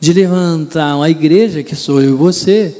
[0.00, 2.74] de levantar a igreja que sou eu e você.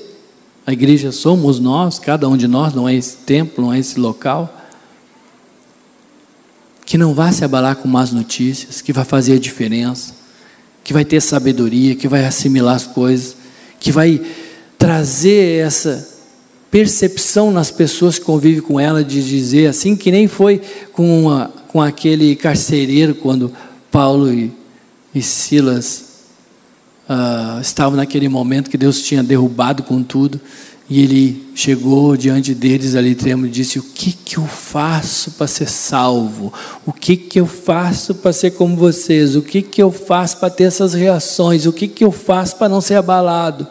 [0.67, 4.01] A igreja somos nós, cada um de nós, não é esse templo, não é esse
[4.01, 4.51] local.
[6.87, 10.15] Que não vai se abalar com más notícias, que vai fazer a diferença,
[10.83, 13.37] que vai ter sabedoria, que vai assimilar as coisas,
[13.79, 14.19] que vai
[14.79, 16.09] trazer essa
[16.71, 21.49] percepção nas pessoas que convivem com ela de dizer assim que nem foi com, a,
[21.69, 23.53] com aquele carcereiro quando
[23.93, 24.51] Paulo e,
[25.15, 26.05] e Silas
[27.09, 30.41] uh, estavam naquele momento que Deus tinha derrubado com tudo,
[30.89, 35.47] e ele chegou diante deles ali tremendo e disse: O que, que eu faço para
[35.47, 36.53] ser salvo?
[36.85, 39.37] O que, que eu faço para ser como vocês?
[39.37, 41.67] O que, que eu faço para ter essas reações?
[41.67, 43.67] O que, que eu faço para não ser abalado?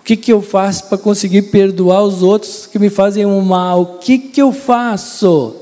[0.00, 3.82] O que, que eu faço para conseguir perdoar os outros que me fazem o mal?
[3.82, 5.54] O que, que eu faço?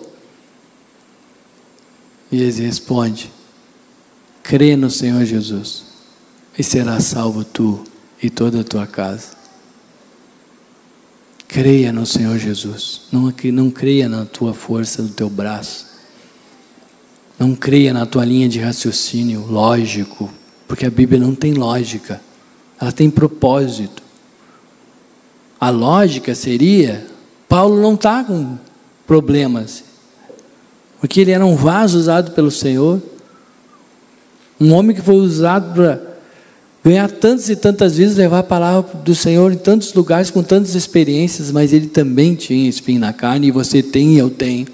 [2.30, 3.30] E ele responde:
[4.46, 5.82] crê no Senhor Jesus
[6.56, 7.82] e será salvo tu
[8.22, 9.30] e toda a tua casa.
[11.48, 13.02] Creia no Senhor Jesus.
[13.10, 15.86] Não, não creia na tua força, no teu braço.
[17.36, 20.32] Não creia na tua linha de raciocínio lógico,
[20.68, 22.20] porque a Bíblia não tem lógica,
[22.80, 24.00] ela tem propósito.
[25.58, 27.04] A lógica seria:
[27.48, 28.56] Paulo não está com
[29.06, 29.82] problemas,
[31.00, 33.02] porque ele era um vaso usado pelo Senhor.
[34.60, 36.00] Um homem que foi usado para
[36.84, 40.74] ganhar tantas e tantas vezes, levar a palavra do Senhor em tantos lugares, com tantas
[40.76, 44.66] experiências, mas ele também tinha espinho na carne, e você tem e eu tenho.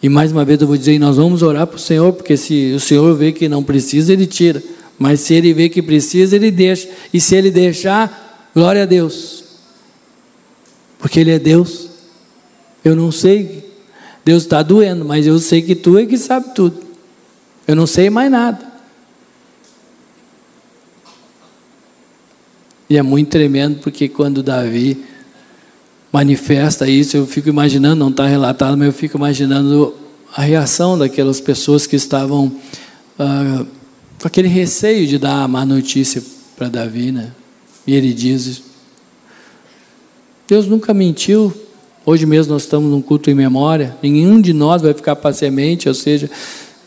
[0.00, 2.72] E mais uma vez eu vou dizer, nós vamos orar para o Senhor, porque se
[2.72, 4.62] o Senhor vê que não precisa, Ele tira.
[4.98, 6.88] Mas se Ele vê que precisa, Ele deixa.
[7.12, 9.44] E se Ele deixar, glória a Deus.
[10.98, 11.88] Porque Ele é Deus.
[12.84, 13.64] Eu não sei,
[14.24, 16.83] Deus está doendo, mas eu sei que Tu é que sabe tudo.
[17.66, 18.74] Eu não sei mais nada.
[22.88, 25.02] E é muito tremendo porque quando Davi
[26.12, 29.94] manifesta isso, eu fico imaginando, não está relatado, mas eu fico imaginando
[30.36, 32.54] a reação daquelas pessoas que estavam
[33.18, 33.64] ah,
[34.20, 36.22] com aquele receio de dar a má notícia
[36.56, 37.32] para Davi, né?
[37.86, 38.62] E ele diz:
[40.46, 41.52] Deus nunca mentiu.
[42.06, 43.96] Hoje mesmo nós estamos num culto em memória.
[44.02, 46.30] Nenhum de nós vai ficar para semente, ou seja,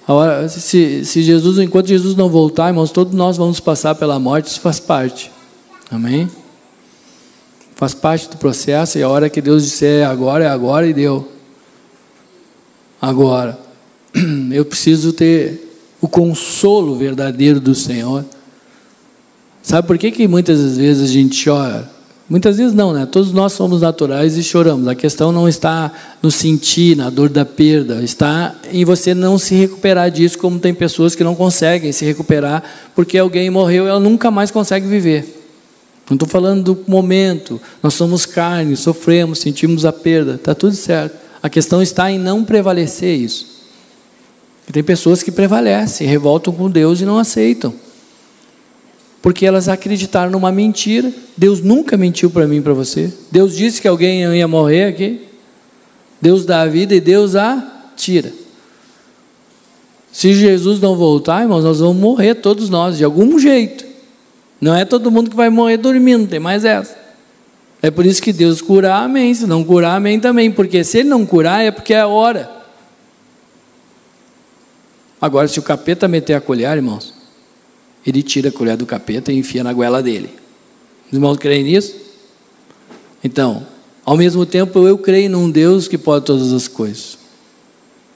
[0.07, 4.47] Hora, se, se Jesus, enquanto Jesus não voltar, irmãos, todos nós vamos passar pela morte,
[4.47, 5.29] isso faz parte.
[5.91, 6.29] Amém?
[7.75, 10.93] Faz parte do processo e a hora que Deus disser é agora, é agora e
[10.93, 11.29] deu.
[13.01, 13.59] Agora.
[14.51, 15.67] eu preciso ter
[16.01, 18.25] o consolo verdadeiro do Senhor.
[19.61, 21.96] Sabe por que, que muitas vezes a gente chora?
[22.29, 23.05] Muitas vezes não, né?
[23.05, 24.85] Todos nós somos naturais e choramos.
[24.89, 29.55] A questão não está no sentir, na dor da perda, está em você não se
[29.55, 32.63] recuperar disso, como tem pessoas que não conseguem se recuperar
[32.93, 35.35] porque alguém morreu e ela nunca mais consegue viver.
[36.09, 37.61] Não estou falando do momento.
[37.81, 41.15] Nós somos carne, sofremos, sentimos a perda, está tudo certo.
[41.41, 43.57] A questão está em não prevalecer isso.
[44.67, 47.86] E tem pessoas que prevalecem, revoltam com Deus e não aceitam
[49.21, 51.11] porque elas acreditaram numa mentira.
[51.35, 53.11] Deus nunca mentiu para mim para você.
[53.31, 55.21] Deus disse que alguém ia morrer aqui.
[56.21, 58.31] Deus dá a vida e Deus a tira.
[60.11, 63.85] Se Jesus não voltar, irmãos, nós vamos morrer todos nós, de algum jeito.
[64.59, 66.97] Não é todo mundo que vai morrer dormindo, tem mais essa.
[67.81, 69.33] É por isso que Deus curar, amém.
[69.33, 70.51] Se não curar, amém também.
[70.51, 72.49] Porque se Ele não curar, é porque é a hora.
[75.21, 77.13] Agora, se o capeta meter a colher, irmãos,
[78.07, 80.29] ele tira a colher do capeta e enfia na goela dele.
[81.07, 81.93] Os irmãos creem nisso?
[83.21, 83.67] Então,
[84.05, 87.17] ao mesmo tempo, eu creio num Deus que pode todas as coisas.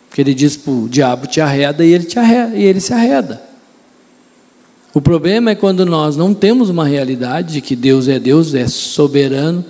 [0.07, 2.93] Porque ele diz para o diabo te arreda e ele, te arreda, e ele se
[2.93, 3.41] arreda.
[4.93, 8.67] O problema é quando nós não temos uma realidade de que Deus é Deus, é
[8.67, 9.65] soberano,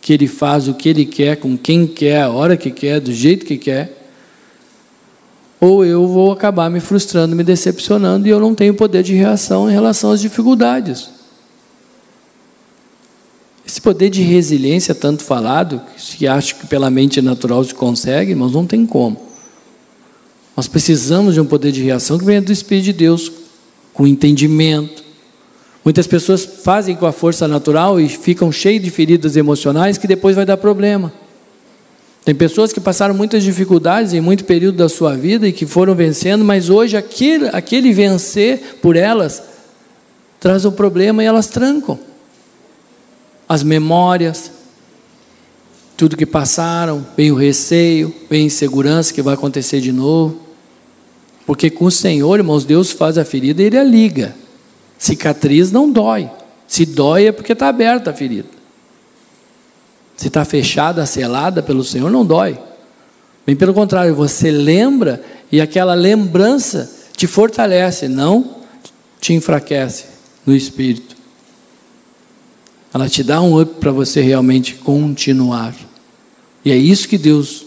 [0.00, 3.12] que Ele faz o que Ele quer, com quem quer, a hora que quer, do
[3.12, 3.99] jeito que quer
[5.60, 9.68] ou eu vou acabar me frustrando, me decepcionando e eu não tenho poder de reação
[9.68, 11.10] em relação às dificuldades.
[13.66, 15.80] Esse poder de resiliência tanto falado,
[16.16, 19.20] que acho que pela mente natural se consegue, mas não tem como.
[20.56, 23.30] Nós precisamos de um poder de reação que venha do Espírito de Deus,
[23.92, 25.04] com entendimento.
[25.84, 30.34] Muitas pessoas fazem com a força natural e ficam cheias de feridas emocionais que depois
[30.34, 31.12] vai dar problema.
[32.24, 35.94] Tem pessoas que passaram muitas dificuldades em muito período da sua vida e que foram
[35.94, 39.42] vencendo, mas hoje aquele, aquele vencer por elas
[40.38, 41.98] traz um problema e elas trancam.
[43.48, 44.50] As memórias,
[45.96, 50.40] tudo que passaram, vem o receio, vem a insegurança que vai acontecer de novo.
[51.46, 54.36] Porque com o Senhor, irmãos, Deus faz a ferida e Ele a liga.
[54.98, 56.30] Cicatriz não dói.
[56.68, 58.59] Se dói é porque está aberta a ferida.
[60.20, 62.58] Se está fechada, selada pelo Senhor, não dói.
[63.46, 68.56] Bem pelo contrário, você lembra e aquela lembrança te fortalece, não
[69.18, 70.04] te enfraquece
[70.44, 71.16] no espírito.
[72.92, 75.74] Ela te dá um up para você realmente continuar.
[76.66, 77.64] E é isso que Deus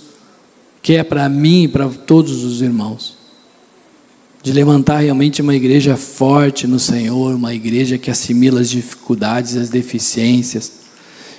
[0.79, 3.17] quer para mim e para todos os irmãos.
[4.43, 9.69] De levantar realmente uma igreja forte no Senhor, uma igreja que assimila as dificuldades, as
[9.69, 10.82] deficiências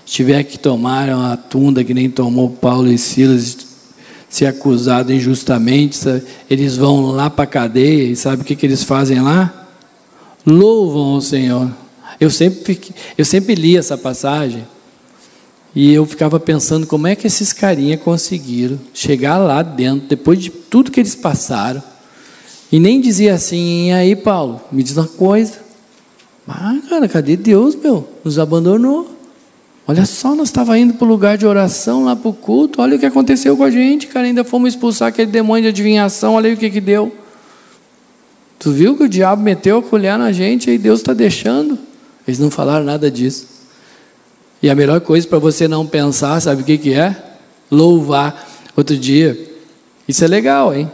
[0.04, 3.56] tiver que tomar uma tunda que nem tomou Paulo e Silas,
[4.28, 5.98] ser acusado injustamente,
[6.50, 9.68] eles vão lá para a cadeia e sabe o que, que eles fazem lá?
[10.44, 11.70] Louvam o Senhor.
[12.20, 12.80] Eu sempre,
[13.16, 14.64] eu sempre li essa passagem
[15.74, 20.50] e eu ficava pensando como é que esses carinha conseguiram chegar lá dentro, depois de
[20.50, 21.82] tudo que eles passaram,
[22.70, 25.58] e nem dizia assim, e aí Paulo, me diz uma coisa.
[26.46, 28.08] Ah, cara, cadê Deus, meu?
[28.22, 29.13] Nos abandonou.
[29.86, 32.80] Olha só, nós estávamos indo para o lugar de oração, lá para o culto.
[32.80, 34.26] Olha o que aconteceu com a gente, cara.
[34.26, 36.34] Ainda fomos expulsar aquele demônio de adivinhação.
[36.34, 37.14] Olha aí o que, que deu.
[38.58, 41.78] Tu viu que o diabo meteu a colher na gente e Deus está deixando?
[42.26, 43.46] Eles não falaram nada disso.
[44.62, 47.14] E a melhor coisa para você não pensar, sabe o que, que é?
[47.70, 48.48] Louvar.
[48.74, 49.38] Outro dia.
[50.08, 50.90] Isso é legal, hein?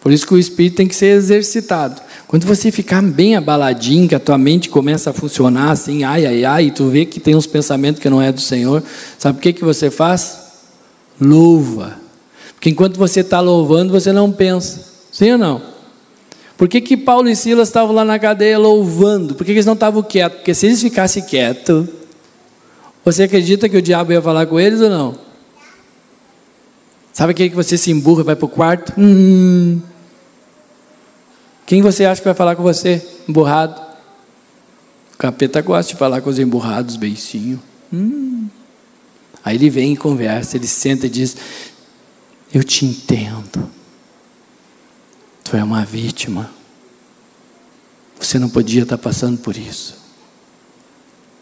[0.00, 2.00] Por isso que o espírito tem que ser exercitado.
[2.28, 6.44] Quando você ficar bem abaladinho, que a tua mente começa a funcionar assim, ai, ai,
[6.44, 8.82] ai, e tu vê que tem uns pensamentos que não é do Senhor,
[9.18, 10.38] sabe o que, que você faz?
[11.18, 11.96] Louva.
[12.54, 14.84] Porque enquanto você está louvando, você não pensa.
[15.10, 15.62] Sim ou não?
[16.58, 19.34] Por que, que Paulo e Silas estavam lá na cadeia louvando?
[19.34, 20.38] Por que, que eles não estavam quietos?
[20.38, 21.88] Porque se eles ficassem quietos,
[23.02, 25.16] você acredita que o diabo ia falar com eles ou não?
[27.10, 28.92] Sabe aquele que você se emburra e vai para o quarto?
[28.98, 29.80] Hum,
[31.68, 33.06] quem você acha que vai falar com você?
[33.28, 33.78] Emburrado.
[35.12, 37.62] O capeta gosta de falar com os emburrados, beicinho.
[37.92, 38.48] Hum.
[39.44, 41.36] Aí ele vem e conversa, ele senta e diz:
[42.54, 43.70] Eu te entendo.
[45.44, 46.50] Tu é uma vítima.
[48.18, 49.94] Você não podia estar passando por isso.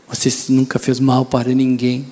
[0.08, 2.04] Você nunca fez mal para ninguém.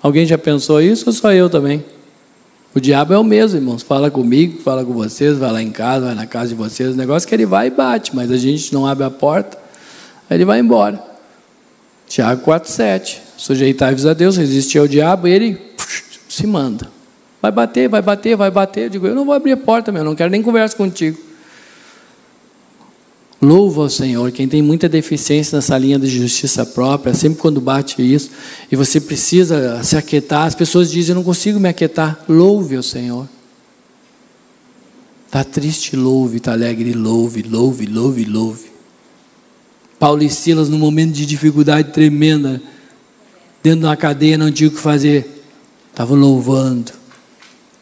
[0.00, 1.84] Alguém já pensou isso ou só eu também?
[2.74, 3.82] O diabo é o mesmo, irmãos.
[3.82, 6.94] Fala comigo, fala com vocês, vai lá em casa, vai na casa de vocês.
[6.94, 9.58] O negócio é que ele vai e bate, mas a gente não abre a porta,
[10.28, 11.02] aí ele vai embora.
[12.08, 13.18] Tiago 4,7.
[13.36, 15.58] Sujeitai-vos a Deus, resistir ao diabo, e ele
[16.28, 16.88] se manda.
[17.42, 18.84] Vai bater, vai bater, vai bater.
[18.84, 21.18] Eu digo, eu não vou abrir a porta, meu, não quero nem conversar contigo.
[23.42, 24.30] Louva ao Senhor.
[24.30, 28.30] Quem tem muita deficiência nessa linha de justiça própria, sempre quando bate isso,
[28.70, 32.24] e você precisa se aquietar, as pessoas dizem: Eu não consigo me aquietar.
[32.28, 33.28] Louve ao Senhor.
[35.26, 36.36] Está triste, louve.
[36.36, 38.70] Está alegre, louve, louve, louve, louve.
[39.98, 42.62] Paulo e Silas, num momento de dificuldade tremenda,
[43.60, 45.42] dentro de uma cadeia, não tinha o que fazer,
[45.90, 46.92] estavam louvando.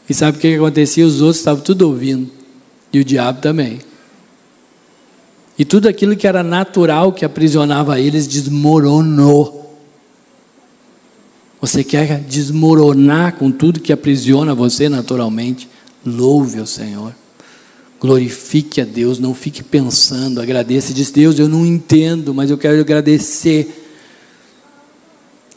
[0.09, 1.07] E sabe o que acontecia?
[1.07, 2.31] Os outros estavam tudo ouvindo,
[2.91, 3.90] e o diabo também.
[5.61, 9.79] E tudo aquilo que era natural que aprisionava eles desmoronou.
[11.61, 15.69] Você quer desmoronar com tudo que aprisiona você naturalmente?
[16.03, 17.15] Louve ao Senhor.
[18.01, 20.95] Glorifique a Deus, não fique pensando, agradeça.
[20.95, 23.85] Diz: Deus, eu não entendo, mas eu quero agradecer.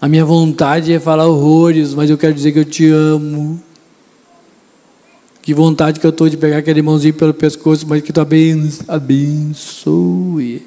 [0.01, 3.63] A minha vontade é falar horrores, mas eu quero dizer que eu te amo.
[5.43, 8.21] Que vontade que eu estou de pegar aquele irmãozinho pelo pescoço, mas que tu
[8.87, 10.65] abençoe.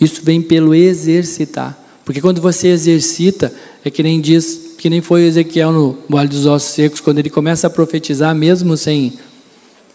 [0.00, 1.78] Isso vem pelo exercitar.
[2.04, 3.52] Porque quando você exercita,
[3.84, 7.30] é que nem diz, que nem foi Ezequiel no Vale dos Ossos Secos, quando ele
[7.30, 9.12] começa a profetizar, mesmo sem,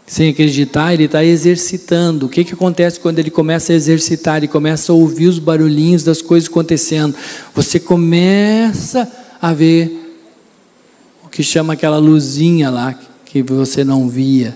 [0.07, 2.27] sem acreditar, ele está exercitando.
[2.27, 4.37] O que, que acontece quando ele começa a exercitar?
[4.37, 7.13] Ele começa a ouvir os barulhinhos das coisas acontecendo.
[7.53, 9.11] Você começa
[9.41, 10.02] a ver
[11.33, 12.93] que chama aquela luzinha lá
[13.25, 14.55] que você não via.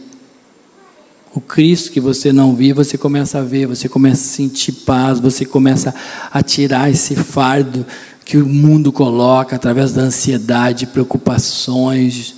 [1.33, 5.19] O Cristo que você não via, você começa a ver, você começa a sentir paz,
[5.19, 5.93] você começa
[6.31, 7.83] a tirar esse fardo
[8.23, 12.35] que o mundo coloca através da ansiedade, preocupações,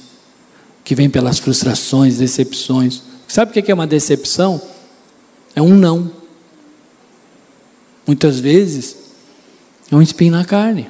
[0.85, 3.03] que vem pelas frustrações, decepções.
[3.27, 4.61] Sabe o que é uma decepção?
[5.53, 6.13] É um não.
[8.07, 8.95] Muitas vezes
[9.91, 10.89] é um espinho na carne.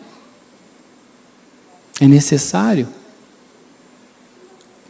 [1.99, 2.98] É necessário.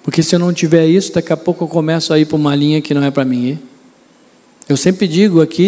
[0.03, 2.55] Porque se eu não tiver isso, daqui a pouco eu começo a ir para uma
[2.55, 3.59] linha que não é para mim ir.
[4.67, 5.63] Eu sempre digo aqui,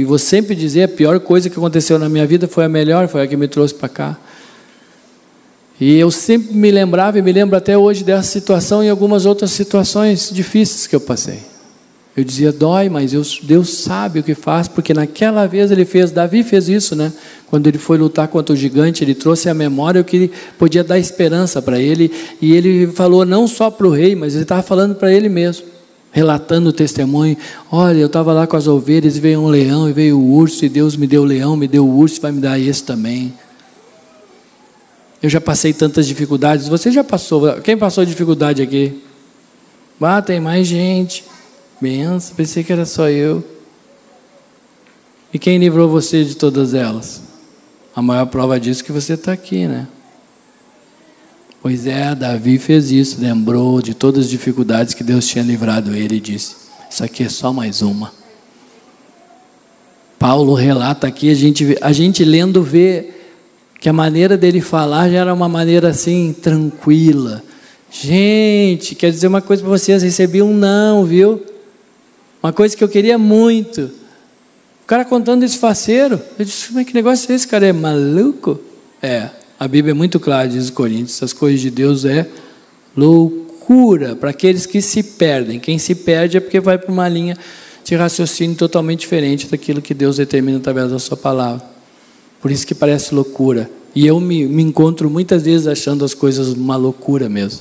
[0.00, 3.06] e vou sempre dizer, a pior coisa que aconteceu na minha vida foi a melhor,
[3.06, 4.18] foi a que me trouxe para cá.
[5.78, 9.50] E eu sempre me lembrava, e me lembro até hoje dessa situação e algumas outras
[9.50, 11.55] situações difíceis que eu passei.
[12.16, 13.12] Eu dizia, dói, mas
[13.42, 17.12] Deus sabe o que faz, porque naquela vez ele fez, Davi fez isso, né?
[17.46, 20.98] Quando ele foi lutar contra o gigante, ele trouxe a memória o que podia dar
[20.98, 22.10] esperança para ele,
[22.40, 25.66] e ele falou não só para o rei, mas ele estava falando para ele mesmo,
[26.10, 27.36] relatando o testemunho:
[27.70, 30.64] olha, eu estava lá com as ovelhas, e veio um leão, e veio o urso,
[30.64, 33.34] e Deus me deu o leão, me deu o urso, vai me dar esse também.
[35.22, 39.02] Eu já passei tantas dificuldades, você já passou, quem passou dificuldade aqui?
[40.00, 41.35] Ah, tem mais gente.
[41.80, 43.44] Benção, pensei que era só eu.
[45.32, 47.20] E quem livrou você de todas elas?
[47.94, 49.86] A maior prova disso é que você está aqui, né?
[51.62, 56.16] Pois é, Davi fez isso, lembrou de todas as dificuldades que Deus tinha livrado ele
[56.16, 56.54] e disse:
[56.90, 58.12] Isso aqui é só mais uma.
[60.18, 63.10] Paulo relata aqui, a gente, a gente lendo vê
[63.80, 67.42] que a maneira dele falar já era uma maneira assim, tranquila.
[67.90, 71.55] Gente, quer dizer uma coisa para vocês: recebi um não, viu?
[72.42, 73.90] Uma coisa que eu queria muito.
[74.82, 76.20] O cara contando esse faceiro.
[76.38, 77.66] Eu disse, mas que negócio é esse, cara?
[77.66, 78.60] É maluco?
[79.02, 82.28] É, a Bíblia é muito clara, diz os Coríntios, as coisas de Deus é
[82.96, 85.58] loucura para aqueles que se perdem.
[85.58, 87.36] Quem se perde é porque vai para uma linha
[87.84, 91.64] de raciocínio totalmente diferente daquilo que Deus determina através da sua palavra.
[92.40, 93.70] Por isso que parece loucura.
[93.94, 97.60] E eu me, me encontro muitas vezes achando as coisas uma loucura mesmo.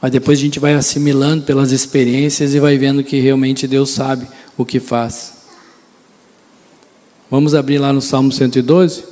[0.00, 4.26] Mas depois a gente vai assimilando pelas experiências e vai vendo que realmente Deus sabe
[4.56, 5.38] o que faz.
[7.30, 9.04] Vamos abrir lá no Salmo 112?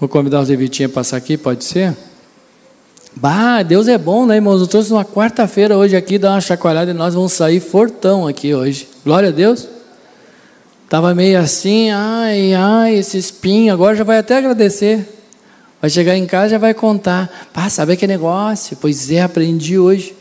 [0.00, 1.96] Vou convidar os Levitinhos a passar aqui, pode ser?
[3.14, 4.60] Bah, Deus é bom, né, irmãos?
[4.60, 8.54] Eu trouxe uma quarta-feira hoje aqui, dar uma chacoalhada e nós vamos sair fortão aqui
[8.54, 8.88] hoje.
[9.04, 9.68] Glória a Deus.
[10.84, 15.17] Estava meio assim, ai, ai, esse espinho, agora já vai até agradecer.
[15.80, 17.48] Vai chegar em casa e já vai contar.
[17.52, 18.76] Pá, sabe que negócio?
[18.80, 20.14] Pois é, aprendi hoje.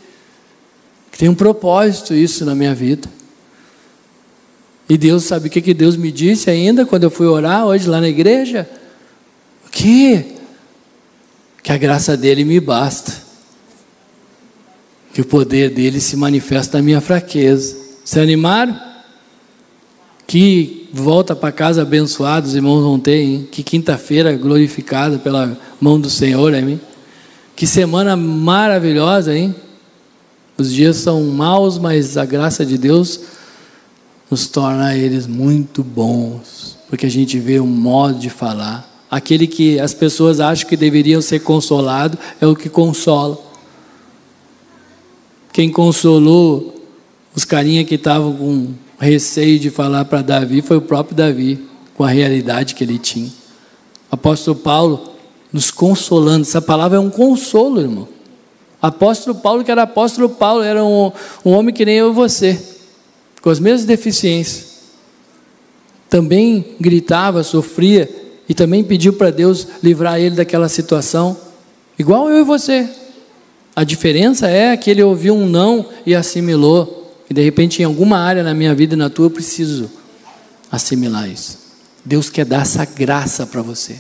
[1.12, 3.10] Que tem um propósito isso na minha vida.
[4.89, 7.89] E Deus, sabe o que, que Deus me disse ainda quando eu fui orar hoje
[7.89, 8.70] lá na igreja?
[9.66, 10.38] O que?
[11.64, 13.26] Que a graça dele me basta.
[15.14, 17.76] Que o poder dele se manifesta na minha fraqueza.
[18.05, 18.80] Se animaram?
[20.28, 23.47] Que volta para casa abençoados, irmãos vão ter, hein?
[23.51, 26.79] Que quinta-feira glorificada pela mão do Senhor, hein?
[27.55, 29.55] Que semana maravilhosa, hein?
[30.57, 33.19] Os dias são maus, mas a graça de Deus
[34.29, 39.79] nos torna eles muito bons, porque a gente vê um modo de falar, Aquele que
[39.79, 43.38] as pessoas acham que deveriam ser consolado é o que consola.
[45.53, 46.75] Quem consolou
[47.33, 48.73] os carinha que estavam com
[49.06, 51.60] receio de falar para Davi foi o próprio Davi,
[51.93, 53.32] com a realidade que ele tinha.
[54.12, 55.14] Apóstolo Paulo
[55.52, 56.41] nos consolando.
[56.41, 58.08] Essa palavra é um consolo, irmão.
[58.82, 61.12] Apóstolo Paulo, que era apóstolo Paulo, era um,
[61.43, 62.60] um homem que nem eu e você,
[63.41, 64.78] com as mesmas deficiências.
[66.10, 68.10] Também gritava, sofria
[68.48, 71.36] e também pediu para Deus livrar ele daquela situação,
[71.98, 72.88] igual eu e você.
[73.76, 76.97] A diferença é que ele ouviu um não e assimilou.
[77.30, 79.89] E de repente, em alguma área na minha vida e na tua, eu preciso
[80.71, 81.57] assimilar isso.
[82.03, 83.97] Deus quer dar essa graça para você.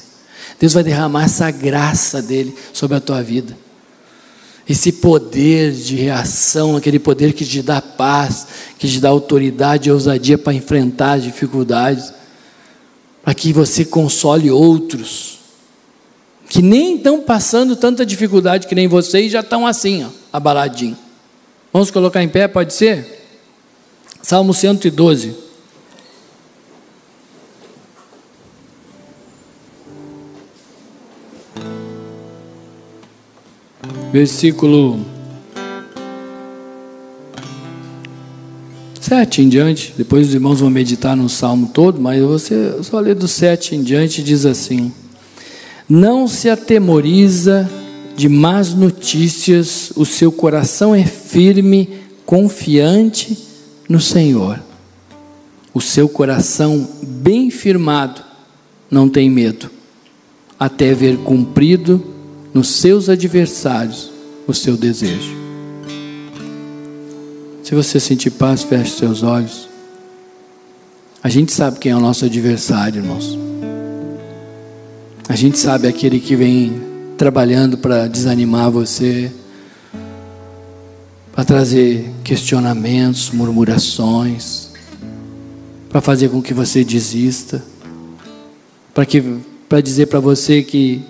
[0.59, 3.57] Deus vai derramar essa graça dele sobre a tua vida.
[4.67, 8.47] Esse poder de reação, aquele poder que te dá paz,
[8.77, 12.13] que te dá autoridade e ousadia para enfrentar as dificuldades,
[13.23, 15.39] para que você console outros,
[16.49, 20.97] que nem estão passando tanta dificuldade que nem você e já estão assim, ó, abaladinho.
[21.71, 23.16] Vamos colocar em pé, pode ser?
[24.27, 25.33] Salmo 112.
[34.11, 34.99] versículo
[38.99, 39.93] 7 em diante.
[39.97, 43.81] Depois os irmãos vão meditar no salmo todo, mas você só ler do 7 em
[43.81, 44.91] diante diz assim:
[45.87, 47.69] Não se atemoriza
[48.17, 53.46] de más notícias, o seu coração é firme, confiante
[53.87, 54.59] no Senhor.
[55.73, 58.21] O seu coração bem firmado
[58.89, 59.69] não tem medo,
[60.59, 62.03] até ver cumprido
[62.53, 64.11] nos seus adversários
[64.47, 65.35] o seu desejo.
[67.63, 69.67] Se você sentir paz, feche seus olhos.
[71.21, 73.37] A gente sabe quem é o nosso adversário, irmãos.
[75.27, 76.81] A gente sabe aquele que vem
[77.17, 79.29] trabalhando para desanimar você,
[81.37, 84.69] para trazer questionamentos, murmurações,
[85.87, 87.63] para fazer com que você desista,
[88.91, 89.21] para que
[89.69, 91.03] para dizer para você que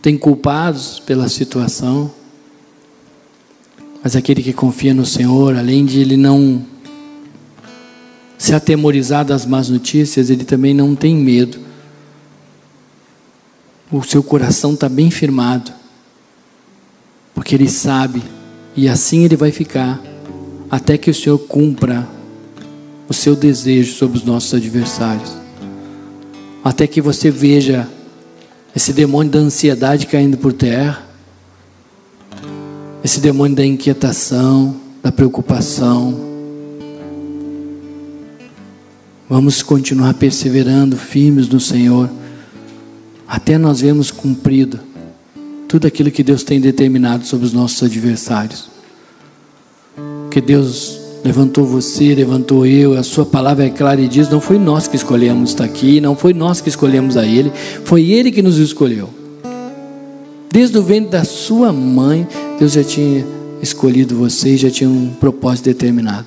[0.00, 2.12] tem culpados pela situação,
[4.04, 6.64] mas aquele que confia no Senhor, além de ele não
[8.38, 11.58] se atemorizar das más notícias, ele também não tem medo.
[13.90, 15.72] O seu coração está bem firmado,
[17.34, 18.22] porque ele sabe,
[18.76, 20.02] e assim ele vai ficar,
[20.70, 22.06] até que o Senhor cumpra
[23.08, 25.32] o seu desejo sobre os nossos adversários,
[26.62, 27.88] até que você veja
[28.74, 31.06] esse demônio da ansiedade caindo por terra,
[33.02, 36.26] esse demônio da inquietação, da preocupação.
[39.28, 42.10] Vamos continuar perseverando, firmes no Senhor,
[43.26, 44.85] até nós vermos cumprido
[45.68, 48.68] tudo aquilo que Deus tem determinado sobre os nossos adversários.
[50.30, 54.58] Que Deus levantou você, levantou eu, a sua palavra é clara e diz: não foi
[54.58, 57.50] nós que escolhemos estar aqui, não foi nós que escolhemos a Ele,
[57.84, 59.10] foi Ele que nos escolheu.
[60.52, 62.26] Desde o ventre da sua mãe,
[62.58, 63.26] Deus já tinha
[63.60, 66.26] escolhido você e já tinha um propósito determinado.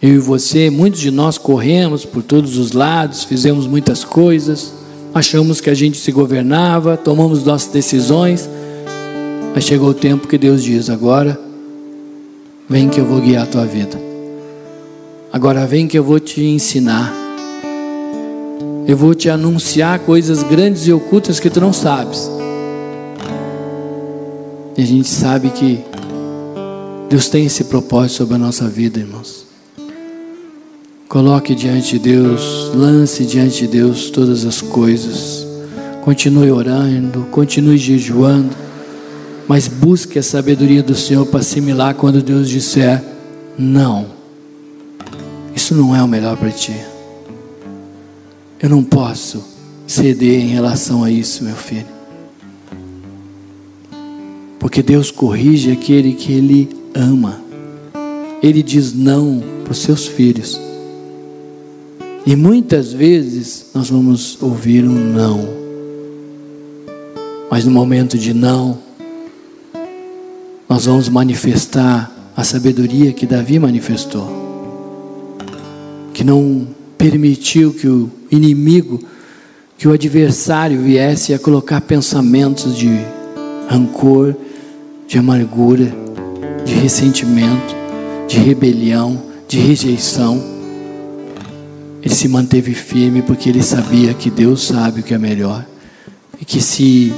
[0.00, 4.72] Eu e você, muitos de nós corremos por todos os lados, fizemos muitas coisas,
[5.14, 8.48] achamos que a gente se governava, tomamos nossas decisões,
[9.54, 11.38] mas chegou o tempo que Deus diz: agora
[12.72, 14.00] Vem que eu vou guiar a tua vida.
[15.30, 17.12] Agora vem que eu vou te ensinar.
[18.86, 22.30] Eu vou te anunciar coisas grandes e ocultas que tu não sabes.
[24.74, 25.80] E a gente sabe que
[27.10, 29.41] Deus tem esse propósito sobre a nossa vida, irmãos.
[31.12, 35.46] Coloque diante de Deus, lance diante de Deus todas as coisas.
[36.02, 38.62] Continue orando, continue jejuando
[39.46, 43.04] mas busque a sabedoria do Senhor para assimilar quando Deus disser
[43.58, 44.06] não.
[45.54, 46.74] Isso não é o melhor para ti.
[48.58, 49.44] Eu não posso
[49.86, 51.86] ceder em relação a isso, meu filho.
[54.58, 57.38] Porque Deus corrige aquele que Ele ama.
[58.42, 60.71] Ele diz não para os seus filhos.
[62.24, 65.48] E muitas vezes nós vamos ouvir um não.
[67.50, 68.78] Mas no momento de não,
[70.68, 74.26] nós vamos manifestar a sabedoria que Davi manifestou,
[76.14, 76.66] que não
[76.96, 79.02] permitiu que o inimigo,
[79.76, 82.88] que o adversário viesse a colocar pensamentos de
[83.68, 84.34] rancor,
[85.06, 85.92] de amargura,
[86.64, 87.74] de ressentimento,
[88.28, 90.51] de rebelião, de rejeição.
[92.02, 95.64] Ele se manteve firme porque ele sabia que Deus sabe o que é melhor
[96.40, 97.12] E que se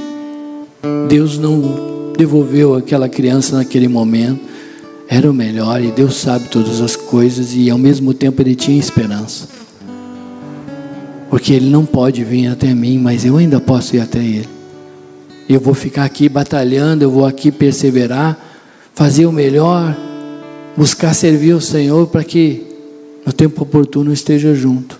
[1.09, 4.41] Deus não devolveu aquela criança naquele momento,
[5.07, 8.77] era o melhor e Deus sabe todas as coisas e ao mesmo tempo ele tinha
[8.77, 9.47] esperança.
[11.29, 14.49] Porque ele não pode vir até mim, mas eu ainda posso ir até ele.
[15.49, 18.37] Eu vou ficar aqui batalhando, eu vou aqui perseverar,
[18.93, 19.95] fazer o melhor,
[20.77, 22.64] buscar servir o Senhor para que
[23.25, 24.99] no tempo oportuno esteja junto.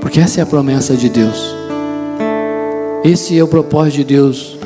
[0.00, 1.54] Porque essa é a promessa de Deus.
[3.04, 4.56] Esse é o propósito de Deus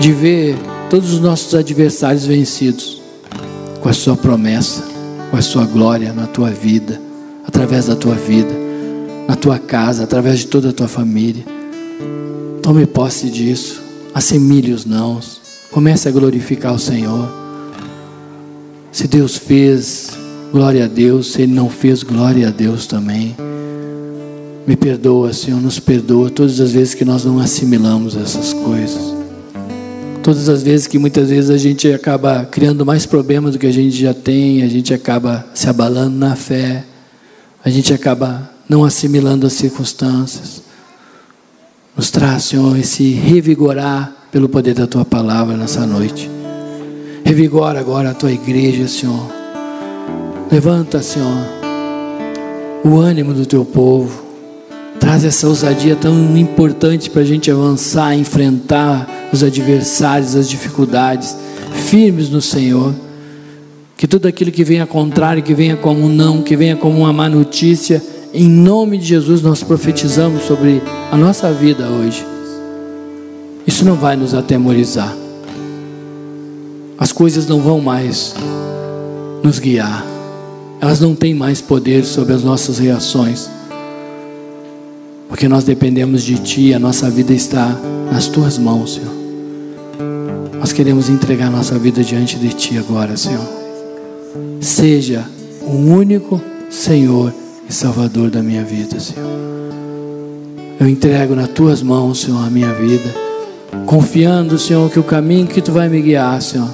[0.00, 0.56] de ver
[0.90, 3.00] todos os nossos adversários vencidos
[3.80, 4.82] com a sua promessa,
[5.30, 7.00] com a sua glória na tua vida,
[7.46, 8.52] através da tua vida,
[9.28, 11.44] na tua casa, através de toda a tua família.
[12.62, 13.82] Tome posse disso,
[14.14, 15.40] assimile os nãos,
[15.70, 17.30] comece a glorificar o Senhor.
[18.90, 20.16] Se Deus fez,
[20.54, 23.34] glória a Deus, se Ele não fez, glória a Deus também.
[24.64, 29.12] Me perdoa, Senhor, nos perdoa todas as vezes que nós não assimilamos essas coisas.
[30.22, 33.72] Todas as vezes que muitas vezes a gente acaba criando mais problemas do que a
[33.72, 36.84] gente já tem, a gente acaba se abalando na fé,
[37.64, 40.62] a gente acaba não assimilando as circunstâncias.
[41.96, 46.30] Nos traz, Senhor, esse revigorar pelo poder da tua palavra nessa noite.
[47.24, 49.43] Revigora agora a tua igreja, Senhor.
[50.54, 51.48] Levanta, Senhor,
[52.84, 54.22] o ânimo do teu povo.
[55.00, 61.36] Traz essa ousadia tão importante para a gente avançar, enfrentar os adversários, as dificuldades,
[61.72, 62.94] firmes no Senhor.
[63.96, 67.12] Que tudo aquilo que venha contrário, que venha como um não, que venha como uma
[67.12, 68.00] má notícia,
[68.32, 70.80] em nome de Jesus nós profetizamos sobre
[71.10, 72.24] a nossa vida hoje.
[73.66, 75.16] Isso não vai nos atemorizar.
[76.96, 78.36] As coisas não vão mais
[79.42, 80.13] nos guiar.
[80.84, 83.48] Elas não têm mais poder sobre as nossas reações.
[85.30, 87.74] Porque nós dependemos de Ti, a nossa vida está
[88.12, 89.14] nas Tuas mãos, Senhor.
[90.60, 93.46] Nós queremos entregar nossa vida diante de Ti agora, Senhor.
[94.60, 95.24] Seja
[95.62, 97.32] o único Senhor
[97.66, 99.26] e Salvador da minha vida, Senhor.
[100.78, 103.10] Eu entrego nas Tuas mãos, Senhor, a minha vida,
[103.86, 106.68] confiando, Senhor, que o caminho que Tu vai me guiar, Senhor,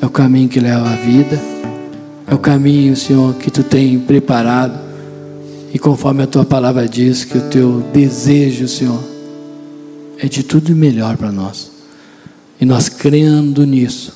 [0.00, 1.59] é o caminho que leva à vida,
[2.30, 4.78] é o caminho, Senhor, que Tu tem preparado.
[5.74, 9.02] E conforme a Tua palavra diz, que o Teu desejo, Senhor,
[10.16, 11.72] é de tudo melhor para nós.
[12.60, 14.14] E nós crendo nisso,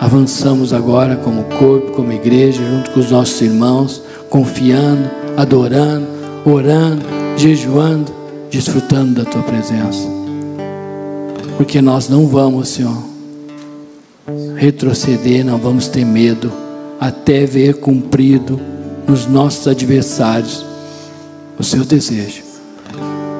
[0.00, 6.08] avançamos agora como corpo, como igreja, junto com os nossos irmãos, confiando, adorando,
[6.44, 7.04] orando,
[7.36, 8.12] jejuando,
[8.50, 10.08] desfrutando da tua presença.
[11.56, 13.00] Porque nós não vamos, Senhor,
[14.56, 16.63] retroceder, não vamos ter medo,
[17.00, 18.60] até ver cumprido
[19.06, 20.64] nos nossos adversários
[21.58, 22.42] o seu desejo.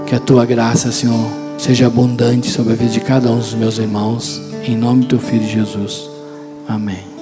[0.07, 3.79] Que a tua graça, Senhor, seja abundante sobre a vida de cada um dos meus
[3.79, 4.41] irmãos.
[4.67, 6.09] Em nome do teu filho Jesus.
[6.69, 7.14] Amém.